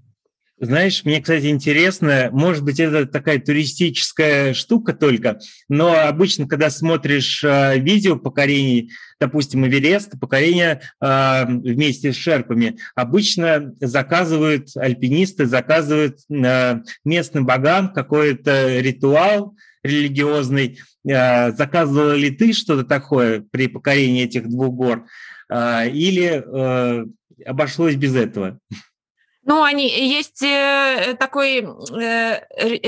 Знаешь, 0.58 1.04
мне, 1.04 1.20
кстати, 1.20 1.48
интересно, 1.48 2.30
может 2.32 2.64
быть, 2.64 2.80
это 2.80 3.06
такая 3.06 3.40
туристическая 3.40 4.54
штука 4.54 4.94
только, 4.94 5.40
но 5.68 5.94
обычно, 6.08 6.48
когда 6.48 6.70
смотришь 6.70 7.44
э, 7.44 7.78
видео 7.78 8.16
покорений, 8.16 8.90
допустим, 9.20 9.68
Эвереста, 9.68 10.18
покорения 10.18 10.80
э, 11.02 11.46
вместе 11.46 12.14
с 12.14 12.16
шерпами, 12.16 12.78
обычно 12.96 13.74
заказывают 13.82 14.70
альпинисты, 14.78 15.46
заказывают 15.46 16.20
э, 16.30 16.80
местным 17.04 17.46
богам 17.46 17.92
какой-то 17.92 18.80
ритуал 18.80 19.58
религиозный. 19.84 20.80
Э, 21.06 21.52
заказывала 21.52 22.14
ли 22.14 22.32
ты 22.32 22.54
что-то 22.54 22.86
такое 22.86 23.44
при 23.52 23.68
покорении 23.68 24.24
этих 24.24 24.48
двух 24.48 24.74
гор 24.74 25.06
э, 25.50 25.90
или 25.90 26.44
э, 26.46 27.06
обошлось 27.46 27.96
без 27.96 28.16
этого? 28.16 28.58
Ну, 29.46 29.62
они 29.62 29.88
есть 29.88 30.42
э, 30.42 31.16
такой 31.20 31.60
э, 31.60 32.40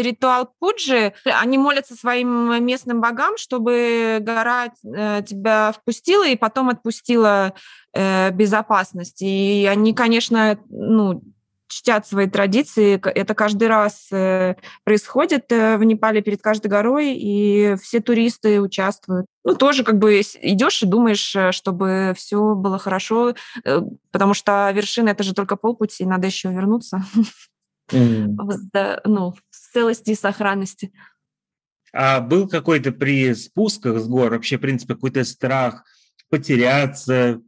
ритуал 0.01 0.51
пуджи. 0.59 1.13
Они 1.23 1.59
молятся 1.59 1.95
своим 1.95 2.65
местным 2.65 2.99
богам, 2.99 3.37
чтобы 3.37 4.17
гора 4.21 4.65
э, 4.83 5.21
тебя 5.21 5.71
впустила 5.71 6.27
и 6.27 6.35
потом 6.35 6.69
отпустила 6.69 7.53
э, 7.93 8.31
безопасность. 8.31 9.21
И 9.21 9.67
они, 9.69 9.93
конечно, 9.93 10.59
ну, 10.69 11.21
чтят 11.67 12.07
свои 12.07 12.27
традиции. 12.27 12.99
Это 13.03 13.33
каждый 13.33 13.67
раз 13.67 14.07
э, 14.11 14.55
происходит 14.83 15.51
э, 15.51 15.77
в 15.77 15.83
Непале 15.83 16.21
перед 16.21 16.41
каждой 16.41 16.67
горой, 16.67 17.13
и 17.15 17.75
все 17.81 17.99
туристы 17.99 18.61
участвуют. 18.61 19.25
Ну, 19.43 19.55
тоже 19.55 19.83
как 19.83 19.97
бы 19.97 20.21
идешь 20.41 20.83
и 20.83 20.85
думаешь, 20.85 21.35
э, 21.35 21.51
чтобы 21.51 22.13
все 22.15 22.55
было 22.55 22.79
хорошо, 22.79 23.35
потому 24.11 24.33
что 24.33 24.71
вершина— 24.71 25.09
это 25.11 25.23
же 25.23 25.33
только 25.33 25.55
полпути, 25.55 26.05
надо 26.05 26.27
еще 26.27 26.49
вернуться. 26.49 27.03
Mm. 27.89 28.35
ну, 29.05 29.31
в 29.31 29.71
целости 29.71 30.11
и 30.11 30.15
сохранности. 30.15 30.91
А 31.93 32.19
был 32.19 32.49
какой-то 32.49 32.91
при 32.91 33.33
спусках 33.33 34.01
с 34.01 34.07
гор 34.09 34.31
вообще, 34.31 34.57
в 34.57 34.59
принципе, 34.61 34.95
какой-то 34.95 35.23
страх 35.23 35.85
потеряться, 36.29 37.39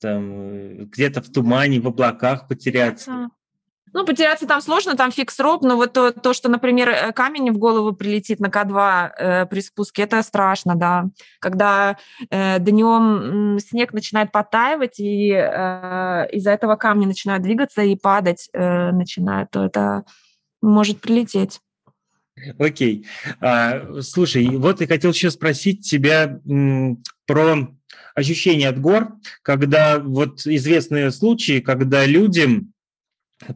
там, 0.00 0.86
где-то 0.86 1.20
в 1.20 1.32
тумане, 1.32 1.80
в 1.80 1.88
облаках 1.88 2.46
потеряться? 2.46 3.28
Ну, 3.92 4.04
потеряться 4.04 4.46
там 4.46 4.60
сложно, 4.60 4.96
там 4.96 5.10
фикс-роб, 5.10 5.62
но 5.62 5.76
вот 5.76 5.92
то, 5.92 6.12
то, 6.12 6.32
что, 6.32 6.48
например, 6.48 6.88
э, 6.88 7.12
камень 7.12 7.52
в 7.52 7.58
голову 7.58 7.92
прилетит 7.92 8.40
на 8.40 8.46
К2 8.46 9.10
э, 9.18 9.46
при 9.46 9.60
спуске, 9.60 10.02
это 10.02 10.22
страшно, 10.22 10.74
да. 10.74 11.06
Когда 11.40 11.96
э, 12.30 12.58
днем 12.58 13.58
снег 13.60 13.92
начинает 13.92 14.32
подтаивать, 14.32 15.00
и 15.00 15.30
э, 15.32 16.28
из-за 16.32 16.50
этого 16.50 16.76
камни 16.76 17.06
начинают 17.06 17.42
двигаться 17.42 17.82
и 17.82 17.96
падать 17.96 18.48
э, 18.52 18.90
начинают, 18.92 19.50
то 19.50 19.64
это 19.64 20.04
может 20.62 21.00
прилететь. 21.00 21.60
Окей. 22.58 23.06
А, 23.40 24.00
слушай, 24.00 24.46
вот 24.46 24.80
я 24.80 24.86
хотел 24.86 25.10
еще 25.10 25.30
спросить 25.30 25.88
тебя 25.88 26.40
про 27.26 27.68
ощущение 28.14 28.68
от 28.68 28.80
гор, 28.80 29.12
когда 29.42 29.98
вот 29.98 30.46
известные 30.46 31.10
случаи, 31.10 31.60
когда 31.60 32.04
люди 32.04 32.62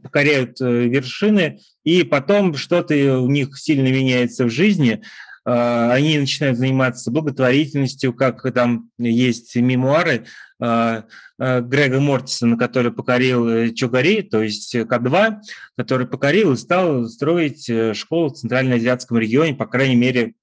покоряют 0.02 0.60
э, 0.60 0.88
вершины, 0.88 1.60
и 1.84 2.02
потом 2.02 2.54
что-то 2.54 2.94
у 3.18 3.28
них 3.28 3.58
сильно 3.58 3.88
меняется 3.88 4.44
в 4.44 4.50
жизни, 4.50 5.02
а, 5.44 5.92
они 5.92 6.18
начинают 6.18 6.58
заниматься 6.58 7.10
благотворительностью, 7.10 8.12
как 8.12 8.42
там 8.52 8.90
есть 8.98 9.56
мемуары 9.56 10.26
а, 10.60 11.04
а, 11.38 11.60
Грега 11.60 11.98
Мортисона, 11.98 12.56
который 12.56 12.92
покорил 12.92 13.48
э, 13.48 13.70
Чугари, 13.70 14.22
то 14.22 14.42
есть 14.42 14.74
К2, 14.74 15.38
который 15.76 16.06
покорил 16.06 16.52
и 16.52 16.56
стал 16.56 17.08
строить 17.08 17.68
э, 17.68 17.94
школу 17.94 18.28
в 18.28 18.34
Центральноазиатском 18.34 19.18
регионе, 19.18 19.54
по 19.54 19.66
крайней 19.66 19.96
мере, 19.96 20.34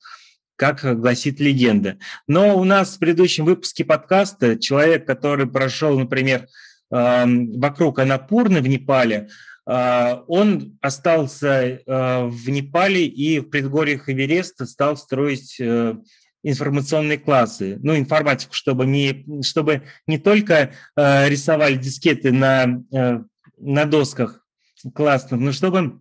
как 0.58 0.81
гласит 1.00 1.39
легенда. 1.39 1.98
Но 2.27 2.58
у 2.58 2.65
нас 2.65 2.96
в 2.96 3.00
предыдущем 3.00 3.46
выпуске 3.46 3.86
подкаста 3.86 4.60
человек, 4.60 5.08
который 5.08 5.48
прошел, 5.48 5.98
например, 5.98 6.48
вокруг 6.89 8.00
Анапурны 8.00 8.62
в 8.62 8.67
Непале, 8.67 9.29
а, 9.72 10.24
он 10.27 10.79
остался 10.81 11.79
а, 11.86 12.25
в 12.25 12.50
Непале 12.50 13.05
и 13.05 13.39
в 13.39 13.50
предгорьях 13.50 14.10
Эвереста 14.10 14.65
стал 14.65 14.98
строить 14.98 15.58
э, 15.60 15.96
информационные 16.41 17.19
классы, 17.19 17.77
ну, 17.84 17.96
информатику, 17.96 18.55
чтобы 18.55 18.88
не, 18.88 19.24
чтобы 19.43 19.84
не 20.08 20.17
только 20.17 20.72
э, 20.96 21.29
рисовали 21.29 21.75
дискеты 21.75 22.31
на, 22.31 22.81
э, 22.91 23.19
на 23.60 23.86
досках 23.86 24.43
классных, 24.96 25.39
но 25.39 25.51
чтобы 25.51 26.00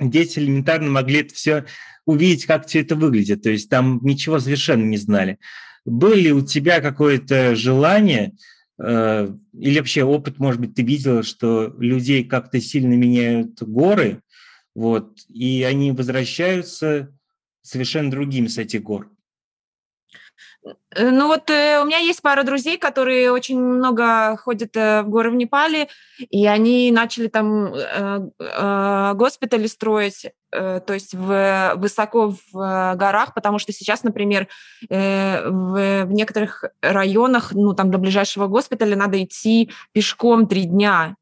дети 0.00 0.38
элементарно 0.38 0.88
могли 0.90 1.20
это 1.20 1.34
все 1.34 1.66
увидеть, 2.06 2.46
как 2.46 2.66
все 2.66 2.80
это 2.80 2.96
выглядит. 2.96 3.42
То 3.42 3.50
есть 3.50 3.68
там 3.68 4.00
ничего 4.02 4.38
совершенно 4.38 4.84
не 4.84 4.96
знали. 4.96 5.38
Было 5.84 6.14
ли 6.14 6.32
у 6.32 6.40
тебя 6.40 6.80
какое-то 6.80 7.56
желание 7.56 8.32
Э, 8.32 8.61
или 8.82 9.78
вообще 9.78 10.02
опыт, 10.02 10.38
может 10.38 10.60
быть, 10.60 10.74
ты 10.74 10.82
видела, 10.82 11.22
что 11.22 11.74
людей 11.78 12.24
как-то 12.24 12.60
сильно 12.60 12.94
меняют 12.94 13.62
горы, 13.62 14.22
вот, 14.74 15.20
и 15.28 15.62
они 15.62 15.92
возвращаются 15.92 17.16
совершенно 17.60 18.10
другими 18.10 18.48
с 18.48 18.58
этих 18.58 18.82
гор. 18.82 19.10
Э, 20.64 21.10
ну 21.10 21.28
вот 21.28 21.50
э, 21.50 21.80
у 21.80 21.86
меня 21.86 21.98
есть 21.98 22.22
пара 22.22 22.42
друзей, 22.42 22.78
которые 22.78 23.32
очень 23.32 23.58
много 23.58 24.36
ходят 24.36 24.76
э, 24.76 25.02
в 25.02 25.08
горы 25.08 25.30
в 25.30 25.34
Непале, 25.34 25.88
и 26.18 26.46
они 26.46 26.90
начали 26.92 27.28
там 27.28 27.74
э, 27.74 28.30
э, 28.38 29.12
госпитали 29.14 29.66
строить, 29.66 30.26
э, 30.52 30.80
то 30.86 30.94
есть 30.94 31.14
в, 31.14 31.72
высоко 31.76 32.34
в 32.52 32.94
горах, 32.96 33.34
потому 33.34 33.58
что 33.58 33.72
сейчас, 33.72 34.02
например, 34.02 34.48
э, 34.88 35.48
в, 35.48 36.04
в 36.04 36.12
некоторых 36.12 36.64
районах, 36.80 37.52
ну 37.52 37.74
там 37.74 37.90
до 37.90 37.98
ближайшего 37.98 38.46
госпиталя 38.46 38.96
надо 38.96 39.22
идти 39.22 39.70
пешком 39.92 40.46
три 40.46 40.64
дня, 40.64 41.16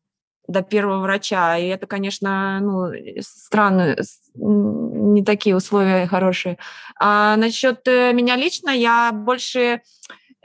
до 0.51 0.63
первого 0.63 1.01
врача. 1.01 1.57
И 1.57 1.67
это, 1.67 1.87
конечно, 1.87 2.61
ну, 2.61 2.93
странно, 3.21 3.97
не 4.35 5.25
такие 5.25 5.57
условия 5.57 6.07
хорошие. 6.07 6.59
А 6.99 7.37
насчет 7.37 7.87
э, 7.87 8.13
меня 8.13 8.37
лично, 8.37 8.71
я 8.71 9.13
больше 9.13 9.83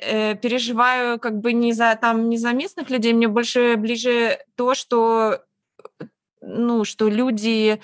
э, 0.02 0.36
переживаю 0.36 1.20
как 1.20 1.40
бы 1.40 1.54
не 1.54 1.74
за, 1.74 1.98
там, 2.00 2.30
не 2.30 2.38
за 2.38 2.54
местных 2.54 2.90
людей, 2.90 3.14
мне 3.14 3.28
больше 3.28 3.76
ближе 3.78 4.38
то, 4.56 4.76
что, 4.76 5.42
ну, 6.42 6.86
что 6.86 7.10
люди 7.10 7.82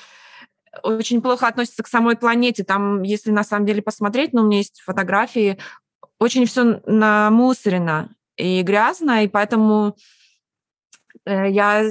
очень 0.83 1.21
плохо 1.21 1.47
относятся 1.47 1.83
к 1.83 1.87
самой 1.87 2.15
планете. 2.15 2.63
Там, 2.63 3.01
если 3.01 3.31
на 3.31 3.43
самом 3.43 3.65
деле 3.65 3.81
посмотреть, 3.81 4.33
ну, 4.33 4.43
у 4.43 4.45
меня 4.45 4.59
есть 4.59 4.81
фотографии, 4.81 5.57
очень 6.19 6.45
все 6.45 6.81
намусорено 6.85 8.09
и 8.37 8.61
грязно, 8.61 9.23
и 9.23 9.27
поэтому 9.27 9.95
Э, 9.95 10.20
я 11.25 11.83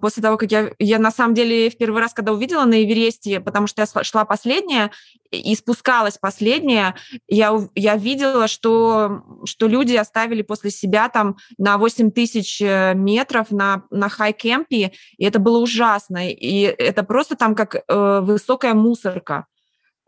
после 0.00 0.22
того, 0.22 0.36
как 0.36 0.50
я, 0.50 0.70
я 0.78 0.98
на 0.98 1.10
самом 1.10 1.34
деле 1.34 1.68
в 1.70 1.76
первый 1.76 2.00
раз, 2.00 2.14
когда 2.14 2.32
увидела 2.32 2.64
на 2.64 2.82
Эвересте, 2.82 3.40
потому 3.40 3.66
что 3.66 3.82
я 3.82 4.04
шла 4.04 4.24
последняя 4.24 4.90
и 5.30 5.54
спускалась 5.54 6.18
последняя, 6.18 6.94
я, 7.28 7.58
я 7.74 7.96
видела, 7.96 8.48
что, 8.48 9.22
что 9.44 9.66
люди 9.66 9.94
оставили 9.94 10.42
после 10.42 10.70
себя 10.70 11.08
там 11.08 11.36
на 11.58 11.78
8 11.78 12.10
тысяч 12.10 12.60
э, 12.62 12.94
метров 12.94 13.50
на, 13.50 13.84
на 13.90 14.08
хай-кемпе, 14.08 14.92
и 15.16 15.24
это 15.24 15.38
было 15.38 15.58
ужасно. 15.58 16.30
И 16.30 16.60
это 16.60 17.02
просто 17.02 17.36
там 17.36 17.54
как 17.54 17.76
э, 17.76 18.20
высокая 18.22 18.74
мусорка. 18.74 19.46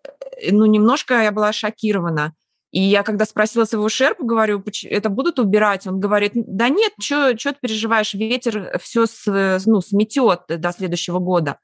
Э, 0.04 0.52
ну, 0.52 0.66
немножко 0.66 1.22
я 1.22 1.33
была 1.33 1.52
шокирована. 1.52 2.35
И 2.70 2.81
я 2.81 3.02
когда 3.02 3.24
спросила 3.24 3.64
своего 3.64 3.88
шерпу, 3.88 4.24
говорю, 4.24 4.62
это 4.85 5.09
будут 5.09 5.38
убирать? 5.38 5.87
Он 5.87 6.00
говорит, 6.00 6.33
да 6.35 6.68
нет, 6.68 6.92
что 6.98 7.35
ты 7.35 7.55
переживаешь, 7.61 8.14
ветер 8.14 8.79
все 8.83 9.07
с, 9.07 9.62
ну, 9.66 9.81
сметет 9.81 10.42
до 10.48 10.72
следующего 10.72 11.18
года. 11.18 11.59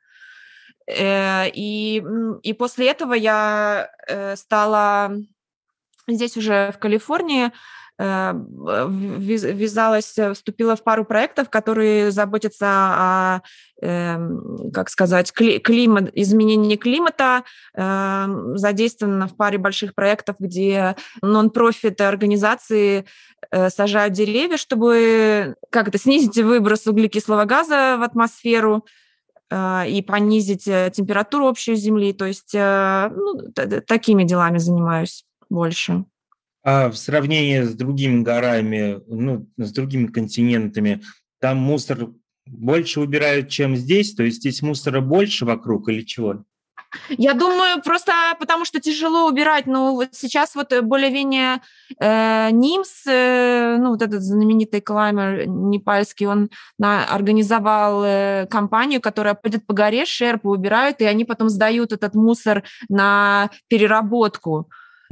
Э, 0.87 1.49
и, 1.49 2.03
и 2.43 2.53
после 2.53 2.91
этого 2.91 3.15
я 3.15 3.91
э, 4.09 4.37
стала 4.37 5.13
здесь 6.09 6.37
уже 6.37 6.73
в 6.73 6.79
Калифорнии 6.79 7.47
Э, 7.47 7.53
ввязалась, 8.89 10.19
э, 10.19 10.33
вступила 10.33 10.77
в 10.77 10.83
пару 10.83 11.05
проектов, 11.05 11.51
которые 11.51 12.11
заботятся 12.11 12.67
о, 12.67 13.41
эм, 13.81 14.71
как 14.73 14.89
сказать, 14.89 15.33
климат, 15.33 16.11
изменении 16.15 16.77
климата, 16.77 17.45
эм, 17.75 18.57
задействована 18.57 19.29
в 19.29 19.37
паре 19.37 19.59
больших 19.59 19.95
проектов, 19.95 20.37
где 20.39 20.97
нон-профит 21.21 22.01
организации 22.01 23.05
э, 23.51 23.71
сажают 23.71 24.15
деревья, 24.15 24.57
чтобы 24.57 25.57
как-то 25.71 25.99
снизить 25.99 26.39
выброс 26.39 26.87
углекислого 26.87 27.45
газа 27.45 27.97
в 27.99 28.03
атмосферу, 28.03 28.87
и 29.55 30.03
понизить 30.07 30.65
температуру 30.65 31.45
общей 31.45 31.75
Земли. 31.75 32.15
То 32.15 32.25
есть 32.25 32.55
ну, 32.55 33.53
такими 33.87 34.25
делами 34.25 34.57
занимаюсь 34.57 35.27
больше. 35.51 36.07
А 36.65 36.91
в 36.91 36.97
сравнении 36.97 37.63
с 37.63 37.75
другими 37.75 38.23
горами, 38.23 39.01
ну, 39.09 39.49
с 39.57 39.73
другими 39.73 40.07
континентами, 40.07 41.03
там 41.41 41.59
мусор 41.59 42.11
больше 42.47 43.01
убирают, 43.01 43.49
чем 43.49 43.77
здесь? 43.77 44.15
То 44.15 44.23
есть 44.23 44.39
здесь 44.39 44.63
мусора 44.63 45.01
больше 45.01 45.45
вокруг 45.45 45.89
или 45.89 46.03
чего? 46.03 46.45
Я 47.09 47.33
думаю, 47.33 47.83
просто 47.83 48.13
потому 48.39 48.65
что 48.65 48.81
тяжело 48.81 49.27
убирать. 49.27 49.67
Ну, 49.67 49.95
вот 49.95 50.09
сейчас 50.13 50.55
вот 50.55 50.73
более-менее 50.83 51.61
э, 51.99 52.51
НИМС, 52.51 53.07
э, 53.07 53.77
ну, 53.79 53.91
вот 53.91 54.03
этот 54.03 54.23
знаменитый 54.23 54.83
клаймер 54.83 55.47
непальский, 55.47 56.27
он 56.27 56.51
на, 56.79 57.07
организовал 57.07 58.05
э, 58.05 58.47
компанию, 58.51 59.01
которая 59.01 59.35
пойдет 59.35 59.67
по 59.67 59.73
горе, 59.73 60.05
шерпы 60.05 60.49
убирают, 60.49 61.01
и 61.01 61.05
они 61.05 61.25
потом 61.25 61.49
сдают 61.49 61.93
этот 61.93 62.15
мусор 62.15 62.63
на 62.89 63.51
переработку. 63.69 64.69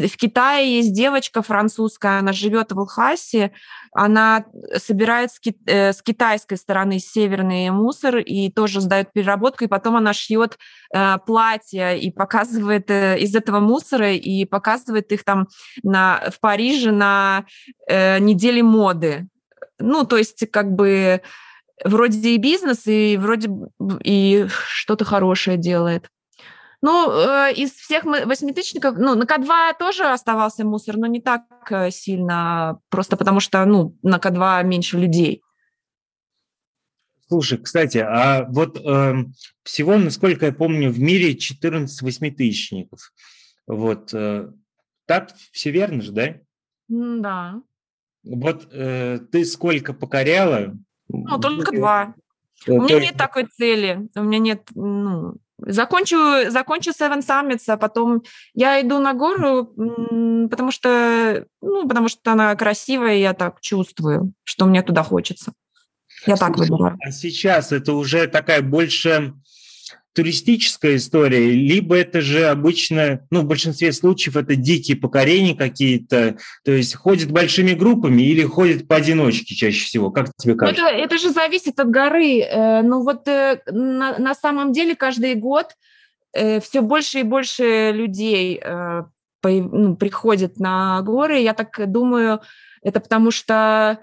В 0.08 0.16
Китае 0.16 0.76
есть 0.78 0.92
девочка 0.92 1.42
французская, 1.42 2.18
она 2.18 2.32
живет 2.32 2.72
в 2.72 2.78
Лхасе, 2.78 3.52
она 3.92 4.44
собирает 4.76 5.32
с, 5.32 5.40
ки- 5.40 5.56
э, 5.66 5.92
с 5.92 6.02
китайской 6.02 6.56
стороны 6.56 6.98
северный 6.98 7.70
мусор 7.70 8.18
и 8.18 8.50
тоже 8.50 8.80
сдает 8.80 9.12
переработку, 9.12 9.64
и 9.64 9.68
потом 9.68 9.96
она 9.96 10.12
шьет 10.12 10.58
э, 10.94 11.16
платья 11.26 11.94
и 11.94 12.10
показывает 12.10 12.90
э, 12.90 13.18
из 13.18 13.34
этого 13.34 13.60
мусора 13.60 14.12
и 14.12 14.44
показывает 14.44 15.12
их 15.12 15.24
там 15.24 15.48
на, 15.82 16.30
в 16.30 16.40
Париже 16.40 16.92
на 16.92 17.44
э, 17.88 18.18
неделе 18.20 18.62
моды. 18.62 19.28
Ну, 19.78 20.04
то 20.04 20.16
есть 20.16 20.50
как 20.50 20.72
бы 20.72 21.22
вроде 21.84 22.30
и 22.30 22.36
бизнес, 22.36 22.86
и 22.86 23.16
вроде 23.16 23.50
и 24.04 24.46
что-то 24.48 25.04
хорошее 25.04 25.56
делает. 25.56 26.08
Ну, 26.83 27.11
э, 27.11 27.53
из 27.55 27.73
всех 27.73 28.05
восьмитысячников, 28.05 28.97
ну, 28.97 29.14
на 29.14 29.25
К2 29.25 29.79
тоже 29.79 30.05
оставался 30.05 30.64
мусор, 30.64 30.97
но 30.97 31.07
не 31.07 31.21
так 31.21 31.43
э, 31.71 31.90
сильно, 31.90 32.81
просто 32.88 33.16
потому 33.16 33.40
что, 33.40 33.64
ну, 33.66 33.97
на 34.03 34.16
К2 34.16 34.64
меньше 34.64 34.99
людей. 34.99 35.43
Слушай, 37.29 37.59
кстати, 37.59 37.99
а 37.99 38.47
вот 38.49 38.81
э, 38.85 39.14
всего, 39.62 39.97
насколько 39.99 40.47
я 40.47 40.53
помню, 40.53 40.90
в 40.90 40.99
мире 40.99 41.37
14 41.37 42.03
восьмитысячников. 42.03 43.12
Вот 43.66 44.12
э, 44.14 44.51
так 45.07 45.31
все 45.53 45.71
верно 45.71 46.03
же, 46.03 46.12
да? 46.12 46.37
Да. 46.88 47.62
Вот 48.25 48.69
э, 48.73 49.21
ты 49.31 49.45
сколько 49.45 49.93
покоряла? 49.93 50.77
Ну, 51.09 51.38
только 51.38 51.73
два. 51.73 52.14
Э, 52.66 52.73
У 52.73 52.83
меня 52.83 53.01
нет 53.01 53.16
такой 53.16 53.47
цели. 53.47 54.09
У 54.16 54.23
меня 54.23 54.38
нет, 54.38 54.69
ну, 54.75 55.37
Закончу, 55.66 56.51
закончу 56.51 56.90
Seven 56.90 57.20
Summits, 57.20 57.64
а 57.68 57.77
потом 57.77 58.23
я 58.55 58.81
иду 58.81 58.99
на 58.99 59.14
гору, 59.14 59.66
потому 60.49 60.70
что, 60.70 61.46
ну, 61.61 61.88
потому 61.88 62.09
что 62.09 62.33
она 62.33 62.55
красивая, 62.57 63.16
и 63.16 63.20
я 63.20 63.35
так 63.35 63.61
чувствую, 63.61 64.33
что 64.44 64.66
мне 64.66 64.83
туда 64.83 65.03
хочется. 65.03 65.53
Я 66.27 66.37
так 66.37 66.57
выбираю. 66.57 66.96
А 67.05 67.11
сейчас 67.11 67.73
это 67.73 67.92
уже 67.94 68.27
такая 68.27 68.62
больше 68.62 69.35
туристическая 70.12 70.96
история, 70.96 71.51
либо 71.51 71.96
это 71.96 72.20
же 72.20 72.46
обычно, 72.46 73.27
ну, 73.31 73.42
в 73.42 73.46
большинстве 73.46 73.92
случаев 73.92 74.37
это 74.37 74.57
дикие 74.57 74.96
покорения 74.96 75.55
какие-то, 75.55 76.37
то 76.64 76.73
есть 76.73 76.94
ходят 76.94 77.31
большими 77.31 77.73
группами 77.73 78.23
или 78.23 78.42
ходят 78.42 78.88
поодиночке 78.88 79.55
чаще 79.55 79.85
всего, 79.85 80.11
как 80.11 80.31
тебе 80.37 80.55
ну, 80.55 80.59
кажется? 80.59 80.87
Это, 80.87 80.96
это 80.96 81.18
же 81.18 81.31
зависит 81.31 81.79
от 81.79 81.90
горы. 81.90 82.40
Э, 82.40 82.83
ну 82.83 83.03
вот 83.03 83.29
э, 83.29 83.61
на, 83.66 84.18
на 84.18 84.35
самом 84.35 84.73
деле 84.73 84.96
каждый 84.96 85.35
год 85.35 85.77
э, 86.33 86.61
все 86.61 86.81
больше 86.81 87.20
и 87.20 87.25
больше 87.25 87.92
людей 87.92 88.61
ну, 89.42 89.96
приходит 89.96 90.59
на 90.59 91.01
горы. 91.03 91.38
Я 91.38 91.55
так 91.55 91.90
думаю, 91.90 92.40
это 92.83 93.01
потому 93.01 93.31
что 93.31 94.01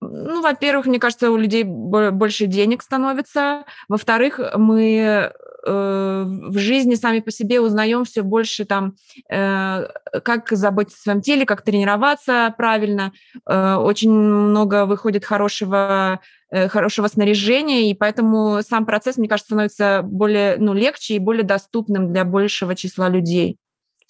ну, 0.00 0.40
во-первых, 0.40 0.86
мне 0.86 0.98
кажется, 0.98 1.30
у 1.30 1.36
людей 1.36 1.62
больше 1.64 2.46
денег 2.46 2.82
становится. 2.82 3.64
Во-вторых, 3.88 4.40
мы 4.56 4.96
э, 4.96 5.32
в 5.66 6.58
жизни 6.58 6.94
сами 6.94 7.20
по 7.20 7.30
себе 7.30 7.60
узнаем 7.60 8.04
все 8.04 8.22
больше 8.22 8.64
там, 8.64 8.94
э, 9.30 9.86
как 10.24 10.50
заботиться 10.50 10.98
о 10.98 11.02
своем 11.02 11.20
теле, 11.20 11.44
как 11.44 11.62
тренироваться 11.62 12.54
правильно. 12.56 13.12
Э, 13.46 13.74
очень 13.74 14.10
много 14.10 14.86
выходит 14.86 15.24
хорошего 15.24 16.20
хорошего 16.52 17.06
снаряжения, 17.06 17.88
и 17.88 17.94
поэтому 17.94 18.58
сам 18.68 18.84
процесс, 18.84 19.16
мне 19.16 19.28
кажется, 19.28 19.50
становится 19.50 20.02
более 20.02 20.56
ну, 20.56 20.74
легче 20.74 21.14
и 21.14 21.20
более 21.20 21.44
доступным 21.44 22.12
для 22.12 22.24
большего 22.24 22.74
числа 22.74 23.08
людей. 23.08 23.56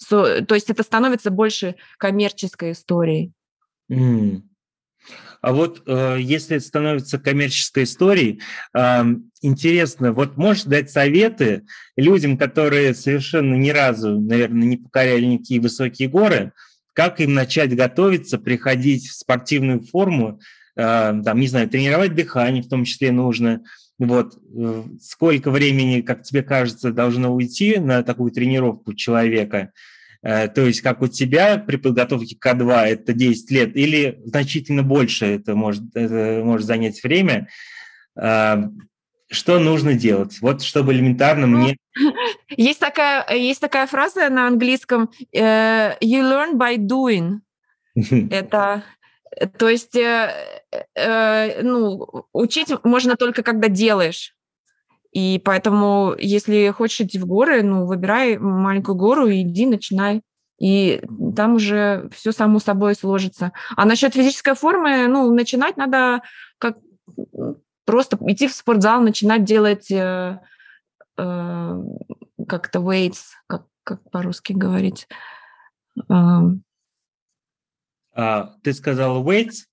So, 0.01 0.43
то 0.43 0.55
есть 0.55 0.71
это 0.71 0.81
становится 0.81 1.29
больше 1.29 1.75
коммерческой 1.99 2.71
историей. 2.71 3.31
Mm. 3.91 4.41
А 5.41 5.53
вот 5.53 5.81
э, 5.87 6.17
если 6.19 6.57
это 6.57 6.65
становится 6.65 7.17
коммерческой 7.17 7.83
историей, 7.83 8.41
э, 8.75 9.03
интересно, 9.41 10.13
вот 10.13 10.37
можешь 10.37 10.63
дать 10.63 10.91
советы 10.91 11.63
людям, 11.97 12.37
которые 12.37 12.93
совершенно 12.93 13.55
ни 13.55 13.71
разу, 13.71 14.19
наверное, 14.19 14.67
не 14.67 14.77
покоряли 14.77 15.25
никакие 15.25 15.59
высокие 15.59 16.09
горы, 16.09 16.53
как 16.93 17.19
им 17.19 17.33
начать 17.33 17.75
готовиться, 17.75 18.37
приходить 18.37 19.07
в 19.07 19.15
спортивную 19.15 19.81
форму, 19.81 20.39
э, 20.75 21.21
там, 21.25 21.39
не 21.39 21.47
знаю, 21.47 21.67
тренировать 21.67 22.13
дыхание 22.13 22.61
в 22.61 22.69
том 22.69 22.85
числе 22.85 23.11
нужно, 23.11 23.63
вот, 23.97 24.37
э, 24.55 24.83
сколько 25.01 25.49
времени, 25.49 26.01
как 26.01 26.21
тебе 26.21 26.43
кажется, 26.43 26.91
должно 26.91 27.33
уйти 27.33 27.79
на 27.79 28.03
такую 28.03 28.31
тренировку 28.31 28.93
человека– 28.93 29.71
то 30.21 30.61
есть 30.65 30.81
как 30.81 31.01
у 31.01 31.07
тебя 31.07 31.57
при 31.57 31.77
подготовке 31.77 32.35
к 32.37 32.45
К2 32.45 32.85
это 32.85 33.13
10 33.13 33.51
лет 33.51 33.75
или 33.75 34.21
значительно 34.25 34.83
больше 34.83 35.25
это 35.25 35.55
может, 35.55 35.83
это 35.95 36.41
может 36.43 36.67
занять 36.67 37.03
время, 37.03 37.47
э, 38.15 38.63
что 39.31 39.59
нужно 39.59 39.93
делать? 39.93 40.39
Вот 40.41 40.61
чтобы 40.61 40.93
элементарно 40.93 41.47
ну, 41.47 41.57
мне... 41.57 41.77
Есть 42.49 42.79
такая, 42.79 43.25
есть 43.33 43.61
такая 43.61 43.87
фраза 43.87 44.29
на 44.29 44.47
английском 44.47 45.09
uh, 45.33 45.97
«you 46.01 46.21
learn 46.21 46.55
by 46.55 46.75
doing». 46.77 47.39
это 48.29 48.83
то 49.57 49.69
есть, 49.69 49.97
ну, 51.63 52.25
учить 52.33 52.67
можно 52.83 53.15
только 53.15 53.43
когда 53.43 53.69
делаешь. 53.69 54.35
И 55.11 55.41
поэтому, 55.43 56.15
если 56.17 56.69
хочешь 56.69 57.01
идти 57.01 57.19
в 57.19 57.25
горы, 57.25 57.63
ну, 57.63 57.85
выбирай 57.85 58.37
маленькую 58.37 58.95
гору 58.95 59.27
и 59.27 59.41
иди, 59.41 59.65
начинай. 59.65 60.21
И 60.59 61.01
там 61.35 61.55
уже 61.55 62.09
все 62.13 62.31
само 62.31 62.59
собой 62.59 62.95
сложится. 62.95 63.51
А 63.75 63.85
насчет 63.85 64.13
физической 64.13 64.53
формы, 64.53 65.07
ну, 65.07 65.33
начинать 65.33 65.75
надо 65.75 66.21
как 66.59 66.77
просто 67.85 68.17
идти 68.27 68.47
в 68.47 68.53
спортзал, 68.53 69.01
начинать 69.01 69.43
делать 69.43 69.91
э, 69.91 70.39
э, 71.17 71.83
как-то 72.47 72.79
weights, 72.79 73.21
как, 73.47 73.65
как 73.83 74.09
по-русски 74.11 74.53
говорить. 74.53 75.07
Э, 76.09 76.41
а, 78.13 78.53
ты 78.63 78.73
сказала 78.73 79.21
weights? 79.23 79.65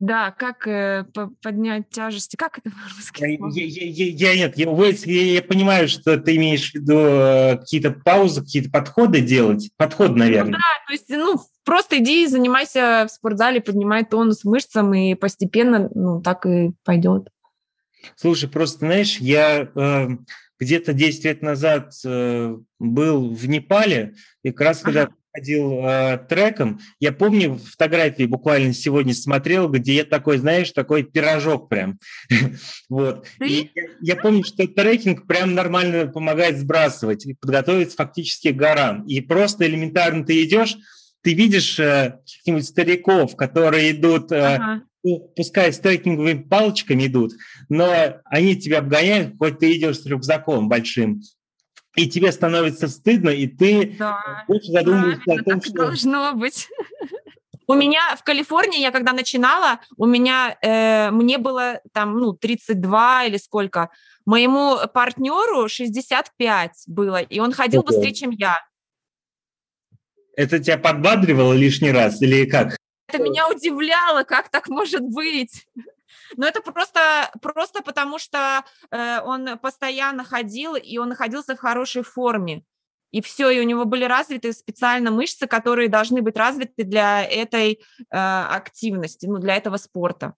Да, 0.00 0.30
как 0.30 0.66
э, 0.66 1.04
поднять 1.42 1.90
тяжести, 1.90 2.36
как 2.36 2.58
это 2.58 2.70
по-русски? 2.88 3.22
Я, 3.22 3.64
я, 3.64 3.84
я, 3.84 4.32
я, 4.32 4.36
нет, 4.36 4.56
я, 4.56 4.66
я, 5.04 5.32
я 5.34 5.42
понимаю, 5.42 5.88
что 5.88 6.16
ты 6.16 6.36
имеешь 6.36 6.70
в 6.70 6.74
виду 6.76 6.98
э, 6.98 7.58
какие-то 7.58 7.90
паузы, 7.90 8.40
какие-то 8.40 8.70
подходы 8.70 9.20
делать, 9.20 9.70
подход, 9.76 10.16
наверное. 10.16 10.52
Ну, 10.52 10.58
да, 10.58 10.86
то 10.86 10.92
есть, 10.92 11.08
ну, 11.10 11.38
просто 11.64 11.98
иди 11.98 12.24
и 12.24 12.26
занимайся 12.26 13.06
в 13.06 13.12
спортзале, 13.12 13.60
поднимай 13.60 14.06
тонус 14.06 14.44
мышцам, 14.44 14.94
и 14.94 15.14
постепенно, 15.14 15.90
ну, 15.94 16.22
так 16.22 16.46
и 16.46 16.72
пойдет. 16.82 17.28
Слушай, 18.16 18.48
просто, 18.48 18.78
знаешь, 18.78 19.18
я 19.18 19.68
э, 19.74 20.08
где-то 20.58 20.94
10 20.94 21.24
лет 21.26 21.42
назад 21.42 21.92
э, 22.06 22.56
был 22.78 23.34
в 23.34 23.48
Непале, 23.48 24.14
и 24.42 24.50
как 24.50 24.60
раз 24.62 24.82
ага. 24.82 24.84
когда 24.92 25.08
ходил 25.32 25.84
э, 25.84 26.18
треком. 26.28 26.80
Я 26.98 27.12
помню 27.12 27.56
фотографии 27.56 28.24
буквально 28.24 28.72
сегодня 28.72 29.14
смотрел, 29.14 29.68
где 29.68 29.94
я 29.94 30.04
такой, 30.04 30.38
знаешь, 30.38 30.72
такой 30.72 31.02
пирожок 31.02 31.68
прям. 31.68 31.98
вот. 32.88 33.26
И 33.44 33.70
я, 33.74 33.82
я 34.00 34.16
помню, 34.16 34.44
что 34.44 34.66
трекинг 34.66 35.26
прям 35.26 35.54
нормально 35.54 36.06
помогает 36.06 36.58
сбрасывать 36.58 37.26
и 37.26 37.34
подготовиться 37.34 37.96
фактически 37.96 38.52
к 38.52 38.56
горам. 38.56 39.06
И 39.06 39.20
просто 39.20 39.66
элементарно 39.66 40.24
ты 40.24 40.42
идешь, 40.44 40.76
ты 41.22 41.34
видишь 41.34 41.78
э, 41.78 42.18
каких-нибудь 42.20 42.66
стариков, 42.66 43.36
которые 43.36 43.92
идут, 43.92 44.32
э, 44.32 44.56
ага. 44.56 44.82
ну, 45.04 45.32
пускай 45.36 45.72
с 45.72 45.78
трекинговыми 45.78 46.42
палочками 46.42 47.06
идут, 47.06 47.32
но 47.68 48.20
они 48.24 48.56
тебя 48.56 48.78
обгоняют, 48.78 49.34
хоть 49.38 49.58
ты 49.58 49.76
идешь 49.76 50.00
с 50.00 50.06
рюкзаком 50.06 50.68
большим 50.68 51.22
и 51.96 52.08
тебе 52.08 52.32
становится 52.32 52.88
стыдно, 52.88 53.30
и 53.30 53.46
ты 53.46 53.96
да, 53.98 54.44
больше 54.46 54.70
задумываешься 54.72 55.32
о 55.32 55.42
том, 55.42 55.62
что... 55.62 55.72
должно 55.72 56.32
быть. 56.34 56.68
У 57.66 57.74
меня 57.74 58.16
в 58.16 58.24
Калифорнии, 58.24 58.80
я 58.80 58.90
когда 58.90 59.12
начинала, 59.12 59.78
у 59.96 60.04
меня, 60.04 60.56
э, 60.60 61.10
мне 61.12 61.38
было 61.38 61.80
там, 61.92 62.18
ну, 62.18 62.32
32 62.32 63.26
или 63.26 63.36
сколько. 63.36 63.90
Моему 64.26 64.78
партнеру 64.92 65.68
65 65.68 66.84
было, 66.88 67.20
и 67.20 67.38
он 67.38 67.52
ходил 67.52 67.82
okay. 67.82 67.86
быстрее, 67.86 68.12
чем 68.12 68.30
я. 68.30 68.58
Это 70.36 70.58
тебя 70.58 70.78
подбадривало 70.78 71.52
лишний 71.52 71.92
раз 71.92 72.20
или 72.22 72.44
как? 72.44 72.76
Это 73.06 73.22
меня 73.22 73.48
удивляло, 73.48 74.24
как 74.24 74.48
так 74.48 74.68
может 74.68 75.02
быть. 75.02 75.66
Но 76.36 76.46
это 76.46 76.60
просто, 76.60 77.30
просто 77.42 77.82
потому, 77.82 78.18
что 78.18 78.64
э, 78.90 79.20
он 79.22 79.58
постоянно 79.58 80.24
ходил, 80.24 80.74
и 80.76 80.98
он 80.98 81.10
находился 81.10 81.56
в 81.56 81.60
хорошей 81.60 82.02
форме. 82.02 82.64
И 83.10 83.20
все, 83.20 83.50
и 83.50 83.60
у 83.60 83.64
него 83.64 83.84
были 83.84 84.04
развиты 84.04 84.52
специально 84.52 85.10
мышцы, 85.10 85.46
которые 85.46 85.88
должны 85.88 86.22
быть 86.22 86.36
развиты 86.36 86.84
для 86.84 87.24
этой 87.24 87.72
э, 87.72 87.76
активности, 88.10 89.26
ну, 89.26 89.38
для 89.38 89.56
этого 89.56 89.76
спорта. 89.78 90.34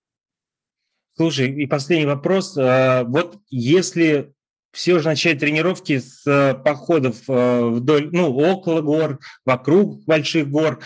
Слушай, 1.14 1.50
и 1.50 1.66
последний 1.66 2.06
вопрос. 2.06 2.56
А, 2.56 3.04
вот 3.04 3.38
если 3.50 4.32
все 4.72 4.98
же 5.00 5.08
начать 5.08 5.38
тренировки 5.38 5.98
с 5.98 6.26
э, 6.26 6.54
походов 6.54 7.28
э, 7.28 7.66
вдоль, 7.66 8.08
ну, 8.10 8.34
около 8.34 8.80
гор, 8.80 9.18
вокруг 9.44 10.02
больших 10.06 10.48
гор, 10.48 10.80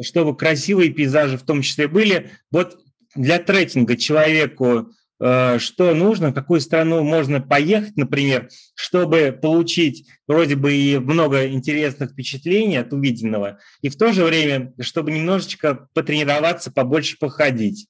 чтобы 0.00 0.36
красивые 0.36 0.90
пейзажи 0.90 1.36
в 1.36 1.42
том 1.42 1.62
числе 1.62 1.88
были. 1.88 2.30
Вот 2.52 2.78
для 3.14 3.38
трекинга 3.38 3.96
человеку 3.96 4.92
э, 5.20 5.58
что 5.58 5.94
нужно, 5.94 6.30
в 6.30 6.34
какую 6.34 6.60
страну 6.60 7.02
можно 7.02 7.40
поехать, 7.40 7.96
например, 7.96 8.48
чтобы 8.74 9.38
получить 9.40 10.06
вроде 10.26 10.56
бы 10.56 10.72
и 10.72 10.98
много 10.98 11.48
интересных 11.48 12.12
впечатлений 12.12 12.76
от 12.76 12.92
увиденного, 12.92 13.58
и 13.82 13.88
в 13.88 13.96
то 13.96 14.12
же 14.12 14.24
время, 14.24 14.72
чтобы 14.80 15.10
немножечко 15.10 15.88
потренироваться, 15.94 16.72
побольше 16.72 17.16
походить. 17.18 17.88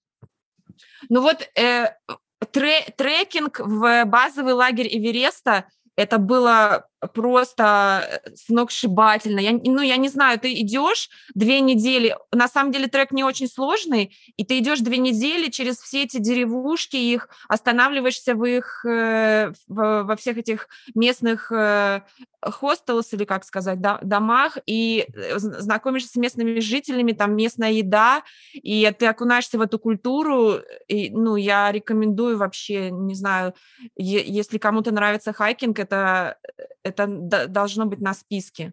Ну 1.09 1.23
вот 1.23 1.49
э, 1.59 1.87
тре 2.51 2.83
трекинг 2.97 3.61
в 3.61 4.05
базовый 4.05 4.55
лагерь 4.55 4.89
Эвереста 4.89 5.67
это 5.97 6.19
было 6.19 6.87
просто 7.09 8.21
э, 8.25 8.35
сногсшибательно. 8.35 9.41
Я, 9.41 9.53
ну, 9.53 9.81
я 9.81 9.97
не 9.97 10.09
знаю, 10.09 10.39
ты 10.39 10.53
идешь 10.61 11.09
две 11.35 11.61
недели, 11.61 12.17
на 12.33 12.49
самом 12.49 12.73
деле 12.73 12.89
трек 12.89 13.13
не 13.13 13.25
очень 13.25 13.49
сложный, 13.49 14.17
и 14.37 14.45
ты 14.45 14.59
идешь 14.59 14.81
две 14.81 14.99
недели 14.99 15.51
через 15.51 15.79
все 15.79 16.05
эти 16.05 16.19
деревушки, 16.19 16.97
их 16.97 17.29
останавливаешься 17.49 18.35
в 18.35 18.45
их, 18.45 18.85
э, 18.85 19.53
в, 19.69 20.03
во 20.05 20.17
всех 20.17 20.39
этих 20.39 20.69
местных 20.95 21.51
э, 21.53 22.03
хостелс, 22.43 23.13
или 23.13 23.25
как 23.25 23.45
сказать, 23.45 23.81
да, 23.81 23.99
домах, 24.03 24.59
и 24.67 25.07
знакомишься 25.37 26.11
с 26.11 26.17
местными 26.17 26.61
жителями, 26.61 27.13
там 27.13 27.35
местная 27.35 27.73
еда, 27.73 28.23
и 28.53 28.91
ты 28.99 29.07
окунаешься 29.07 29.59
в 29.59 29.63
эту 29.63 29.79
культуру, 29.79 30.57
и, 30.89 31.11
ну, 31.11 31.37
я 31.37 31.71
рекомендую 31.73 32.39
вообще, 32.39 32.91
не 32.91 33.15
знаю, 33.15 33.55
если 33.97 34.59
кому-то 34.59 34.91
нравится 34.93 35.33
хайкинг, 35.33 35.79
это 35.79 36.37
это 36.91 37.07
должно 37.47 37.87
быть 37.87 38.01
на 38.01 38.15
списке. 38.15 38.73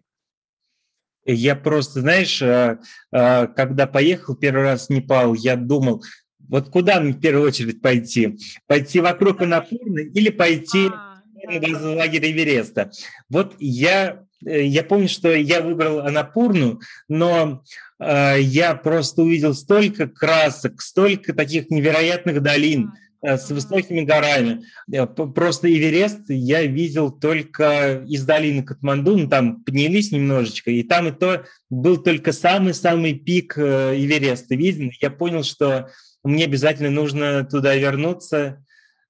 Я 1.24 1.56
просто, 1.56 2.00
знаешь, 2.00 2.40
э, 2.40 2.78
э, 3.12 3.46
когда 3.48 3.86
поехал 3.86 4.34
первый 4.34 4.62
раз 4.62 4.86
в 4.86 4.90
Непал, 4.90 5.34
я 5.34 5.56
думал, 5.56 6.02
вот 6.48 6.70
куда 6.70 7.00
мне 7.00 7.12
в 7.12 7.20
первую 7.20 7.46
очередь 7.46 7.82
пойти? 7.82 8.38
Пойти 8.66 9.00
вокруг 9.00 9.42
Анапурны 9.42 10.10
или 10.14 10.30
пойти 10.30 10.88
а. 10.90 11.20
базовый 11.60 11.96
лагерь 11.96 12.32
Эвереста. 12.32 12.90
Вот 13.28 13.56
я, 13.58 14.24
э, 14.42 14.64
я 14.64 14.82
помню, 14.82 15.08
что 15.08 15.34
я 15.34 15.60
выбрал 15.60 16.00
Анапурну, 16.00 16.80
но 17.08 17.62
я 18.00 18.76
просто 18.76 19.22
увидел 19.22 19.54
столько 19.54 20.06
красок, 20.06 20.80
столько 20.80 21.34
таких 21.34 21.68
невероятных 21.68 22.40
долин 22.40 22.92
с 23.22 23.50
высокими 23.50 24.02
горами. 24.02 24.64
Э, 24.92 25.06
просто 25.06 25.72
Эверест 25.72 26.28
я 26.28 26.62
видел 26.64 27.10
только 27.10 28.04
из 28.06 28.24
долины 28.24 28.62
Катманду, 28.62 29.16
ну, 29.16 29.28
там 29.28 29.62
поднялись 29.62 30.12
немножечко, 30.12 30.70
и 30.70 30.82
там 30.82 31.08
и 31.08 31.12
то 31.12 31.44
был 31.70 31.96
только 31.96 32.32
самый-самый 32.32 33.14
пик 33.14 33.58
Эвереста 33.58 34.54
виден. 34.54 34.90
Я 35.00 35.10
понял, 35.10 35.42
что 35.42 35.90
мне 36.22 36.44
обязательно 36.44 36.90
нужно 36.90 37.44
туда 37.44 37.74
вернуться, 37.74 38.64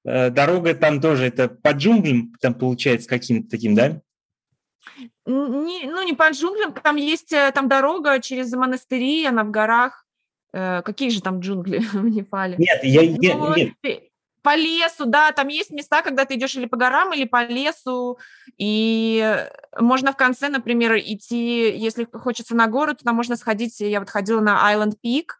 Э, 0.09 0.31
дорога 0.31 0.75
там 0.75 1.01
тоже, 1.01 1.27
это 1.27 1.49
по 1.49 1.73
джунглям 1.73 2.33
там 2.41 2.55
получается 2.55 3.09
каким-то 3.09 3.51
таким, 3.51 3.75
да? 3.75 4.01
Не, 5.27 5.85
ну, 5.85 6.03
не 6.03 6.15
по 6.15 6.31
джунглям, 6.31 6.73
там 6.73 6.97
есть 6.97 7.33
э, 7.33 7.53
там 7.55 7.69
дорога 7.69 8.19
через 8.21 8.53
монастыри, 8.53 9.27
она 9.27 9.45
в 9.45 9.51
горах. 9.51 10.07
Э, 10.53 10.83
какие 10.83 11.11
же 11.11 11.21
там 11.21 11.41
джунгли 11.41 11.79
в 11.93 12.05
Непале? 12.05 12.57
Нет, 12.59 12.81
я, 12.83 13.03
ну, 13.37 13.55
нет. 13.55 13.75
По 14.43 14.57
лесу, 14.57 15.05
да, 15.05 15.33
там 15.33 15.49
есть 15.49 15.71
места, 15.73 16.01
когда 16.01 16.25
ты 16.25 16.37
идешь 16.37 16.55
или 16.55 16.67
по 16.67 16.77
горам, 16.77 17.13
или 17.13 17.25
по 17.25 17.45
лесу, 17.45 18.19
и 18.57 19.37
можно 19.79 20.13
в 20.13 20.17
конце, 20.17 20.49
например, 20.49 20.97
идти, 20.97 21.77
если 21.77 22.07
хочется 22.11 22.55
на 22.55 22.69
гору, 22.69 22.95
то 22.95 23.05
там 23.05 23.17
можно 23.17 23.37
сходить, 23.37 23.81
я 23.81 23.99
вот 23.99 24.09
ходила 24.09 24.41
на 24.41 24.73
Island 24.73 24.95
Peak, 25.05 25.31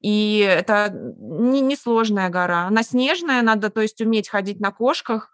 и 0.00 0.38
это 0.38 0.90
несложная 0.90 2.26
не, 2.26 2.32
гора. 2.32 2.66
Она 2.66 2.82
снежная, 2.82 3.42
надо, 3.42 3.70
то 3.70 3.80
есть, 3.80 4.00
уметь 4.00 4.28
ходить 4.28 4.58
на 4.60 4.72
кошках, 4.72 5.30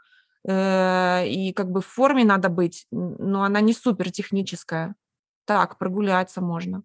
э, 0.46 1.26
и 1.26 1.52
как 1.54 1.70
бы 1.70 1.80
в 1.80 1.86
форме 1.86 2.24
надо 2.24 2.50
быть, 2.50 2.86
но 2.90 3.44
она 3.44 3.60
не 3.60 3.72
супер 3.72 4.10
техническая. 4.10 4.94
Так, 5.46 5.78
прогуляться 5.78 6.42
можно. 6.42 6.82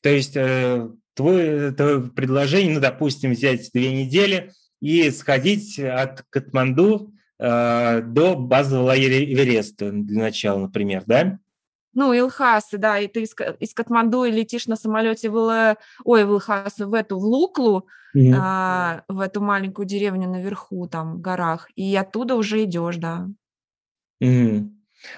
То 0.00 0.08
есть 0.10 0.36
э, 0.36 0.88
твое, 1.14 1.72
твое 1.72 2.02
предложение, 2.02 2.74
ну, 2.74 2.80
допустим, 2.80 3.32
взять 3.32 3.70
две 3.72 3.92
недели 3.92 4.52
и 4.80 5.10
сходить 5.10 5.78
от 5.78 6.22
Катманду 6.30 7.12
э, 7.38 8.02
до 8.02 8.36
базового 8.36 8.86
лагеря 8.86 9.24
Эвереста 9.24 9.90
для 9.90 10.22
начала, 10.22 10.58
например, 10.58 11.02
да? 11.06 11.38
ну, 11.98 12.12
Илхасы, 12.12 12.78
да, 12.78 13.00
и 13.00 13.08
ты 13.08 13.22
из, 13.22 13.34
из 13.58 13.74
Катманду 13.74 14.22
летишь 14.22 14.68
на 14.68 14.76
самолете 14.76 15.30
в, 15.30 15.76
ой, 16.04 16.24
в 16.24 16.32
Илхасы, 16.32 16.86
в 16.86 16.94
эту, 16.94 17.18
в 17.18 17.24
Луклу, 17.24 17.88
mm-hmm. 18.16 18.34
а, 18.38 19.02
в 19.08 19.18
эту 19.18 19.40
маленькую 19.40 19.84
деревню 19.84 20.28
наверху, 20.28 20.86
там, 20.86 21.16
в 21.16 21.20
горах, 21.20 21.68
и 21.74 21.96
оттуда 21.96 22.36
уже 22.36 22.62
идешь, 22.62 22.98
да. 22.98 23.26
Mm-hmm. 24.22 24.68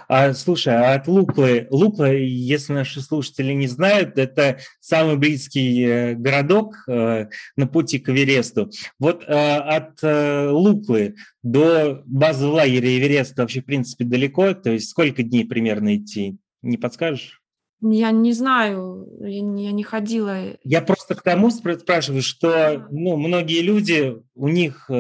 А, 0.08 0.34
слушай, 0.34 0.74
а 0.74 0.94
от 0.94 1.08
Луклы, 1.08 1.66
Лукла, 1.70 2.12
если 2.12 2.72
наши 2.72 3.00
слушатели 3.00 3.52
не 3.52 3.66
знают, 3.66 4.18
это 4.18 4.58
самый 4.80 5.16
близкий 5.16 5.82
э, 5.82 6.14
городок 6.14 6.76
э, 6.88 7.26
на 7.56 7.66
пути 7.66 7.98
к 7.98 8.08
Эвересту. 8.08 8.70
Вот 8.98 9.24
э, 9.26 9.56
от 9.56 10.02
Луклы 10.02 11.16
до 11.42 12.02
базы 12.06 12.46
лагеря 12.46 12.98
Эвереста 12.98 13.42
вообще, 13.42 13.62
в 13.62 13.66
принципе, 13.66 14.04
далеко, 14.04 14.54
то 14.54 14.70
есть 14.70 14.90
сколько 14.90 15.22
дней 15.22 15.44
примерно 15.44 15.96
идти? 15.96 16.36
Не 16.62 16.76
подскажешь? 16.76 17.40
Я 17.82 18.10
не 18.10 18.34
знаю, 18.34 19.08
я 19.20 19.40
не, 19.40 19.66
я 19.66 19.72
не 19.72 19.82
ходила. 19.82 20.58
Я 20.64 20.82
просто 20.82 21.14
к 21.14 21.22
тому 21.22 21.50
спрашиваю, 21.50 22.20
что 22.20 22.86
ну, 22.90 23.16
многие 23.16 23.62
люди, 23.62 24.16
у 24.34 24.48
них 24.48 24.90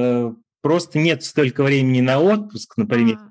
просто 0.62 0.98
нет 0.98 1.22
столько 1.22 1.62
времени 1.62 2.00
на 2.00 2.20
отпуск, 2.20 2.78
например. 2.78 3.18
А, 3.20 3.29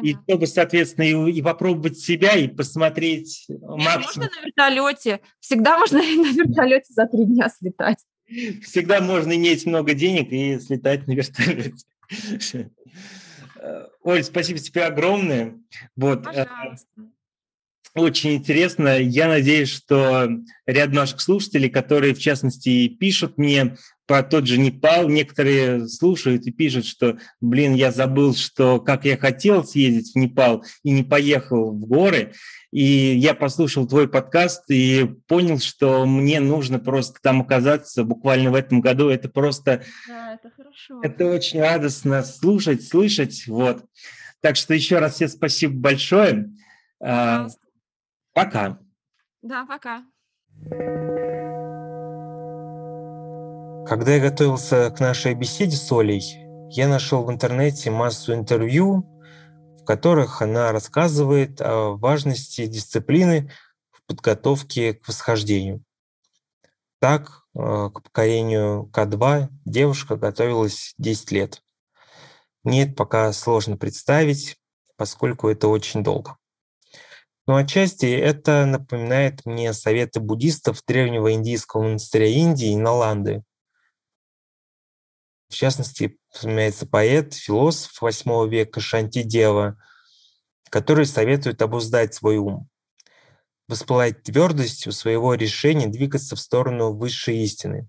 ну, 0.00 0.08
и 0.08 0.14
чтобы, 0.14 0.46
соответственно, 0.46 1.04
и, 1.04 1.32
и 1.32 1.42
попробовать 1.42 1.98
себя, 1.98 2.34
и 2.36 2.48
посмотреть 2.48 3.46
максимум. 3.48 4.02
Можно 4.02 4.22
на 4.22 4.46
вертолете. 4.46 5.20
Всегда 5.40 5.78
можно 5.78 5.98
на 5.98 6.32
вертолете 6.32 6.92
за 6.92 7.06
три 7.06 7.24
дня 7.24 7.48
слетать. 7.48 7.98
Всегда 8.62 9.00
можно 9.00 9.34
иметь 9.36 9.66
много 9.66 9.94
денег 9.94 10.32
и 10.32 10.58
слетать 10.58 11.06
на 11.06 11.12
вертолете. 11.12 11.74
Э, 13.58 13.86
Оль, 14.02 14.22
спасибо 14.22 14.58
тебе 14.58 14.84
огромное. 14.84 15.58
Вот. 15.96 16.26
Э, 16.26 16.46
Пожалуйста. 16.46 16.86
Очень 17.94 18.34
интересно. 18.34 18.98
Я 18.98 19.26
надеюсь, 19.26 19.70
что 19.70 20.28
ряд 20.66 20.92
наших 20.92 21.20
слушателей, 21.22 21.70
которые, 21.70 22.14
в 22.14 22.18
частности, 22.18 22.88
пишут 22.88 23.38
мне 23.38 23.76
про 24.06 24.22
тот 24.22 24.46
же 24.46 24.58
Непал, 24.58 25.08
некоторые 25.08 25.88
слушают 25.88 26.46
и 26.46 26.52
пишут, 26.52 26.86
что, 26.86 27.18
блин, 27.40 27.74
я 27.74 27.90
забыл, 27.90 28.34
что 28.34 28.80
как 28.80 29.04
я 29.04 29.16
хотел 29.16 29.64
съездить 29.64 30.12
в 30.12 30.16
Непал 30.16 30.64
и 30.82 30.90
не 30.90 31.02
поехал 31.02 31.72
в 31.72 31.86
горы. 31.86 32.32
И 32.72 32.82
я 32.82 33.34
послушал 33.34 33.86
твой 33.86 34.08
подкаст 34.08 34.70
и 34.70 35.08
понял, 35.26 35.58
что 35.58 36.04
мне 36.06 36.40
нужно 36.40 36.78
просто 36.78 37.20
там 37.22 37.40
оказаться 37.40 38.04
буквально 38.04 38.50
в 38.50 38.54
этом 38.54 38.80
году. 38.80 39.08
Это 39.08 39.28
просто... 39.28 39.82
Да, 40.06 40.34
это 40.34 40.50
хорошо. 40.50 41.00
Это 41.02 41.26
очень 41.26 41.60
радостно 41.60 42.22
слушать, 42.22 42.86
слышать. 42.86 43.46
Вот. 43.46 43.84
Так 44.40 44.56
что 44.56 44.74
еще 44.74 44.98
раз 44.98 45.14
всем 45.14 45.28
спасибо 45.28 45.74
большое. 45.74 46.50
А, 47.00 47.36
Пожалуйста. 47.36 47.66
Пока. 48.32 48.78
Да, 49.42 49.64
пока. 49.64 50.04
Когда 53.88 54.16
я 54.16 54.20
готовился 54.20 54.90
к 54.90 54.98
нашей 54.98 55.34
беседе 55.34 55.76
с 55.76 55.92
Олей, 55.92 56.44
я 56.70 56.88
нашел 56.88 57.22
в 57.22 57.30
интернете 57.30 57.92
массу 57.92 58.34
интервью, 58.34 59.06
в 59.80 59.84
которых 59.84 60.42
она 60.42 60.72
рассказывает 60.72 61.60
о 61.60 61.96
важности 61.96 62.66
дисциплины 62.66 63.52
в 63.92 64.04
подготовке 64.06 64.94
к 64.94 65.06
восхождению. 65.06 65.84
Так, 66.98 67.44
э, 67.54 67.90
к 67.94 68.02
покорению 68.02 68.90
К2 68.92 69.50
девушка 69.64 70.16
готовилась 70.16 70.94
10 70.98 71.30
лет. 71.30 71.62
Мне 72.64 72.82
это 72.82 72.94
пока 72.94 73.32
сложно 73.32 73.76
представить, 73.76 74.56
поскольку 74.96 75.48
это 75.48 75.68
очень 75.68 76.02
долго. 76.02 76.36
Но 77.46 77.54
отчасти 77.54 78.06
это 78.06 78.66
напоминает 78.66 79.46
мне 79.46 79.72
советы 79.72 80.18
буддистов 80.18 80.82
древнего 80.84 81.32
индийского 81.32 81.82
монастыря 81.82 82.26
Индии 82.26 82.74
Наланды. 82.74 83.44
В 85.48 85.54
частности, 85.54 86.18
вспоминается 86.30 86.86
поэт, 86.86 87.34
философ 87.34 88.02
VIII 88.02 88.48
века 88.48 88.80
Шантидева, 88.80 89.80
который 90.70 91.06
советует 91.06 91.62
обуздать 91.62 92.14
свой 92.14 92.38
ум, 92.38 92.68
воспылать 93.68 94.22
твердостью 94.22 94.92
своего 94.92 95.34
решения 95.34 95.86
двигаться 95.86 96.36
в 96.36 96.40
сторону 96.40 96.92
высшей 96.92 97.38
истины. 97.38 97.88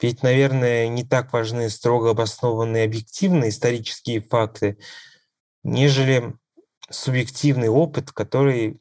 Ведь, 0.00 0.22
наверное, 0.22 0.88
не 0.88 1.04
так 1.04 1.32
важны 1.32 1.70
строго 1.70 2.10
обоснованные 2.10 2.84
объективные 2.84 3.50
исторические 3.50 4.20
факты, 4.20 4.78
нежели 5.62 6.34
субъективный 6.90 7.68
опыт, 7.68 8.12
который 8.12 8.80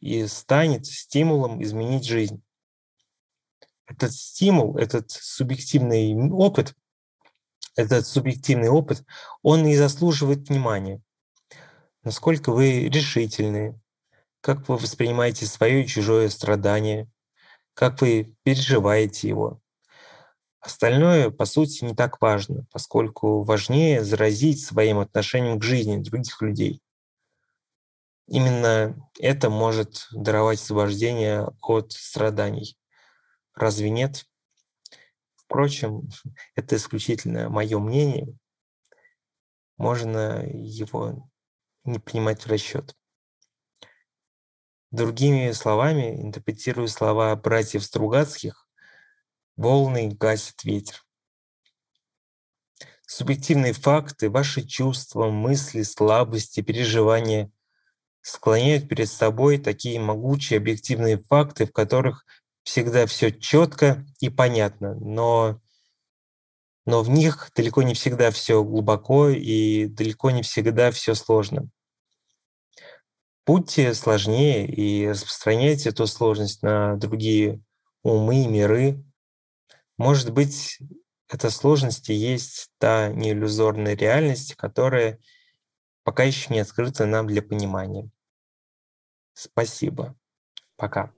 и 0.00 0.26
станет 0.26 0.86
стимулом 0.86 1.62
изменить 1.62 2.04
жизнь. 2.04 2.42
Этот 3.88 4.12
стимул, 4.12 4.76
этот 4.76 5.10
субъективный 5.10 6.14
опыт, 6.30 6.74
этот 7.74 8.06
субъективный 8.06 8.68
опыт, 8.68 9.04
он 9.42 9.66
и 9.66 9.74
заслуживает 9.74 10.48
внимания. 10.48 11.00
Насколько 12.02 12.52
вы 12.52 12.88
решительны, 12.88 13.80
как 14.40 14.68
вы 14.68 14.76
воспринимаете 14.76 15.46
свое 15.46 15.82
и 15.82 15.86
чужое 15.86 16.28
страдание, 16.28 17.08
как 17.74 18.00
вы 18.00 18.36
переживаете 18.42 19.28
его. 19.28 19.60
Остальное, 20.60 21.30
по 21.30 21.44
сути, 21.44 21.84
не 21.84 21.94
так 21.94 22.20
важно, 22.20 22.66
поскольку 22.70 23.42
важнее 23.42 24.04
заразить 24.04 24.64
своим 24.64 24.98
отношением 24.98 25.58
к 25.58 25.64
жизни 25.64 25.96
других 25.96 26.42
людей 26.42 26.82
именно 28.28 28.94
это 29.18 29.50
может 29.50 30.06
даровать 30.12 30.60
освобождение 30.60 31.48
от 31.62 31.92
страданий. 31.92 32.77
Разве 33.58 33.90
нет? 33.90 34.24
Впрочем, 35.34 36.08
это 36.54 36.76
исключительно 36.76 37.48
мое 37.50 37.78
мнение. 37.80 38.36
Можно 39.76 40.46
его 40.46 41.28
не 41.84 41.98
принимать 41.98 42.44
в 42.44 42.48
расчет. 42.48 42.94
Другими 44.92 45.50
словами, 45.52 46.22
интерпретируя 46.22 46.86
слова 46.86 47.34
братьев 47.34 47.84
Стругацких, 47.84 48.68
волны 49.56 50.08
гасит 50.08 50.62
ветер. 50.62 51.04
Субъективные 53.06 53.72
факты, 53.72 54.30
ваши 54.30 54.64
чувства, 54.64 55.30
мысли, 55.30 55.82
слабости, 55.82 56.60
переживания 56.60 57.50
склоняют 58.20 58.88
перед 58.88 59.08
собой 59.08 59.58
такие 59.58 59.98
могучие 59.98 60.58
объективные 60.58 61.18
факты, 61.18 61.66
в 61.66 61.72
которых 61.72 62.24
всегда 62.68 63.06
все 63.06 63.32
четко 63.32 64.04
и 64.20 64.28
понятно. 64.28 64.94
Но 64.94 65.60
но 66.84 67.02
в 67.02 67.10
них 67.10 67.50
далеко 67.54 67.82
не 67.82 67.92
всегда 67.92 68.30
все 68.30 68.62
глубоко 68.64 69.28
и 69.28 69.86
далеко 69.86 70.30
не 70.30 70.42
всегда 70.42 70.90
все 70.90 71.14
сложно. 71.14 71.68
Будьте 73.46 73.92
сложнее 73.94 74.66
и 74.66 75.08
распространяйте 75.08 75.90
эту 75.90 76.06
сложность 76.06 76.62
на 76.62 76.96
другие 76.96 77.62
умы 78.02 78.44
и 78.44 78.46
миры. 78.46 79.04
Может 79.98 80.32
быть, 80.32 80.78
эта 81.28 81.50
сложность 81.50 82.08
и 82.08 82.14
есть 82.14 82.70
та 82.78 83.08
неиллюзорная 83.08 83.96
реальность, 83.96 84.54
которая 84.54 85.18
пока 86.04 86.24
еще 86.24 86.52
не 86.52 86.60
открыта 86.60 87.04
нам 87.04 87.26
для 87.26 87.42
понимания. 87.42 88.10
Спасибо. 89.34 90.16
Пока. 90.76 91.12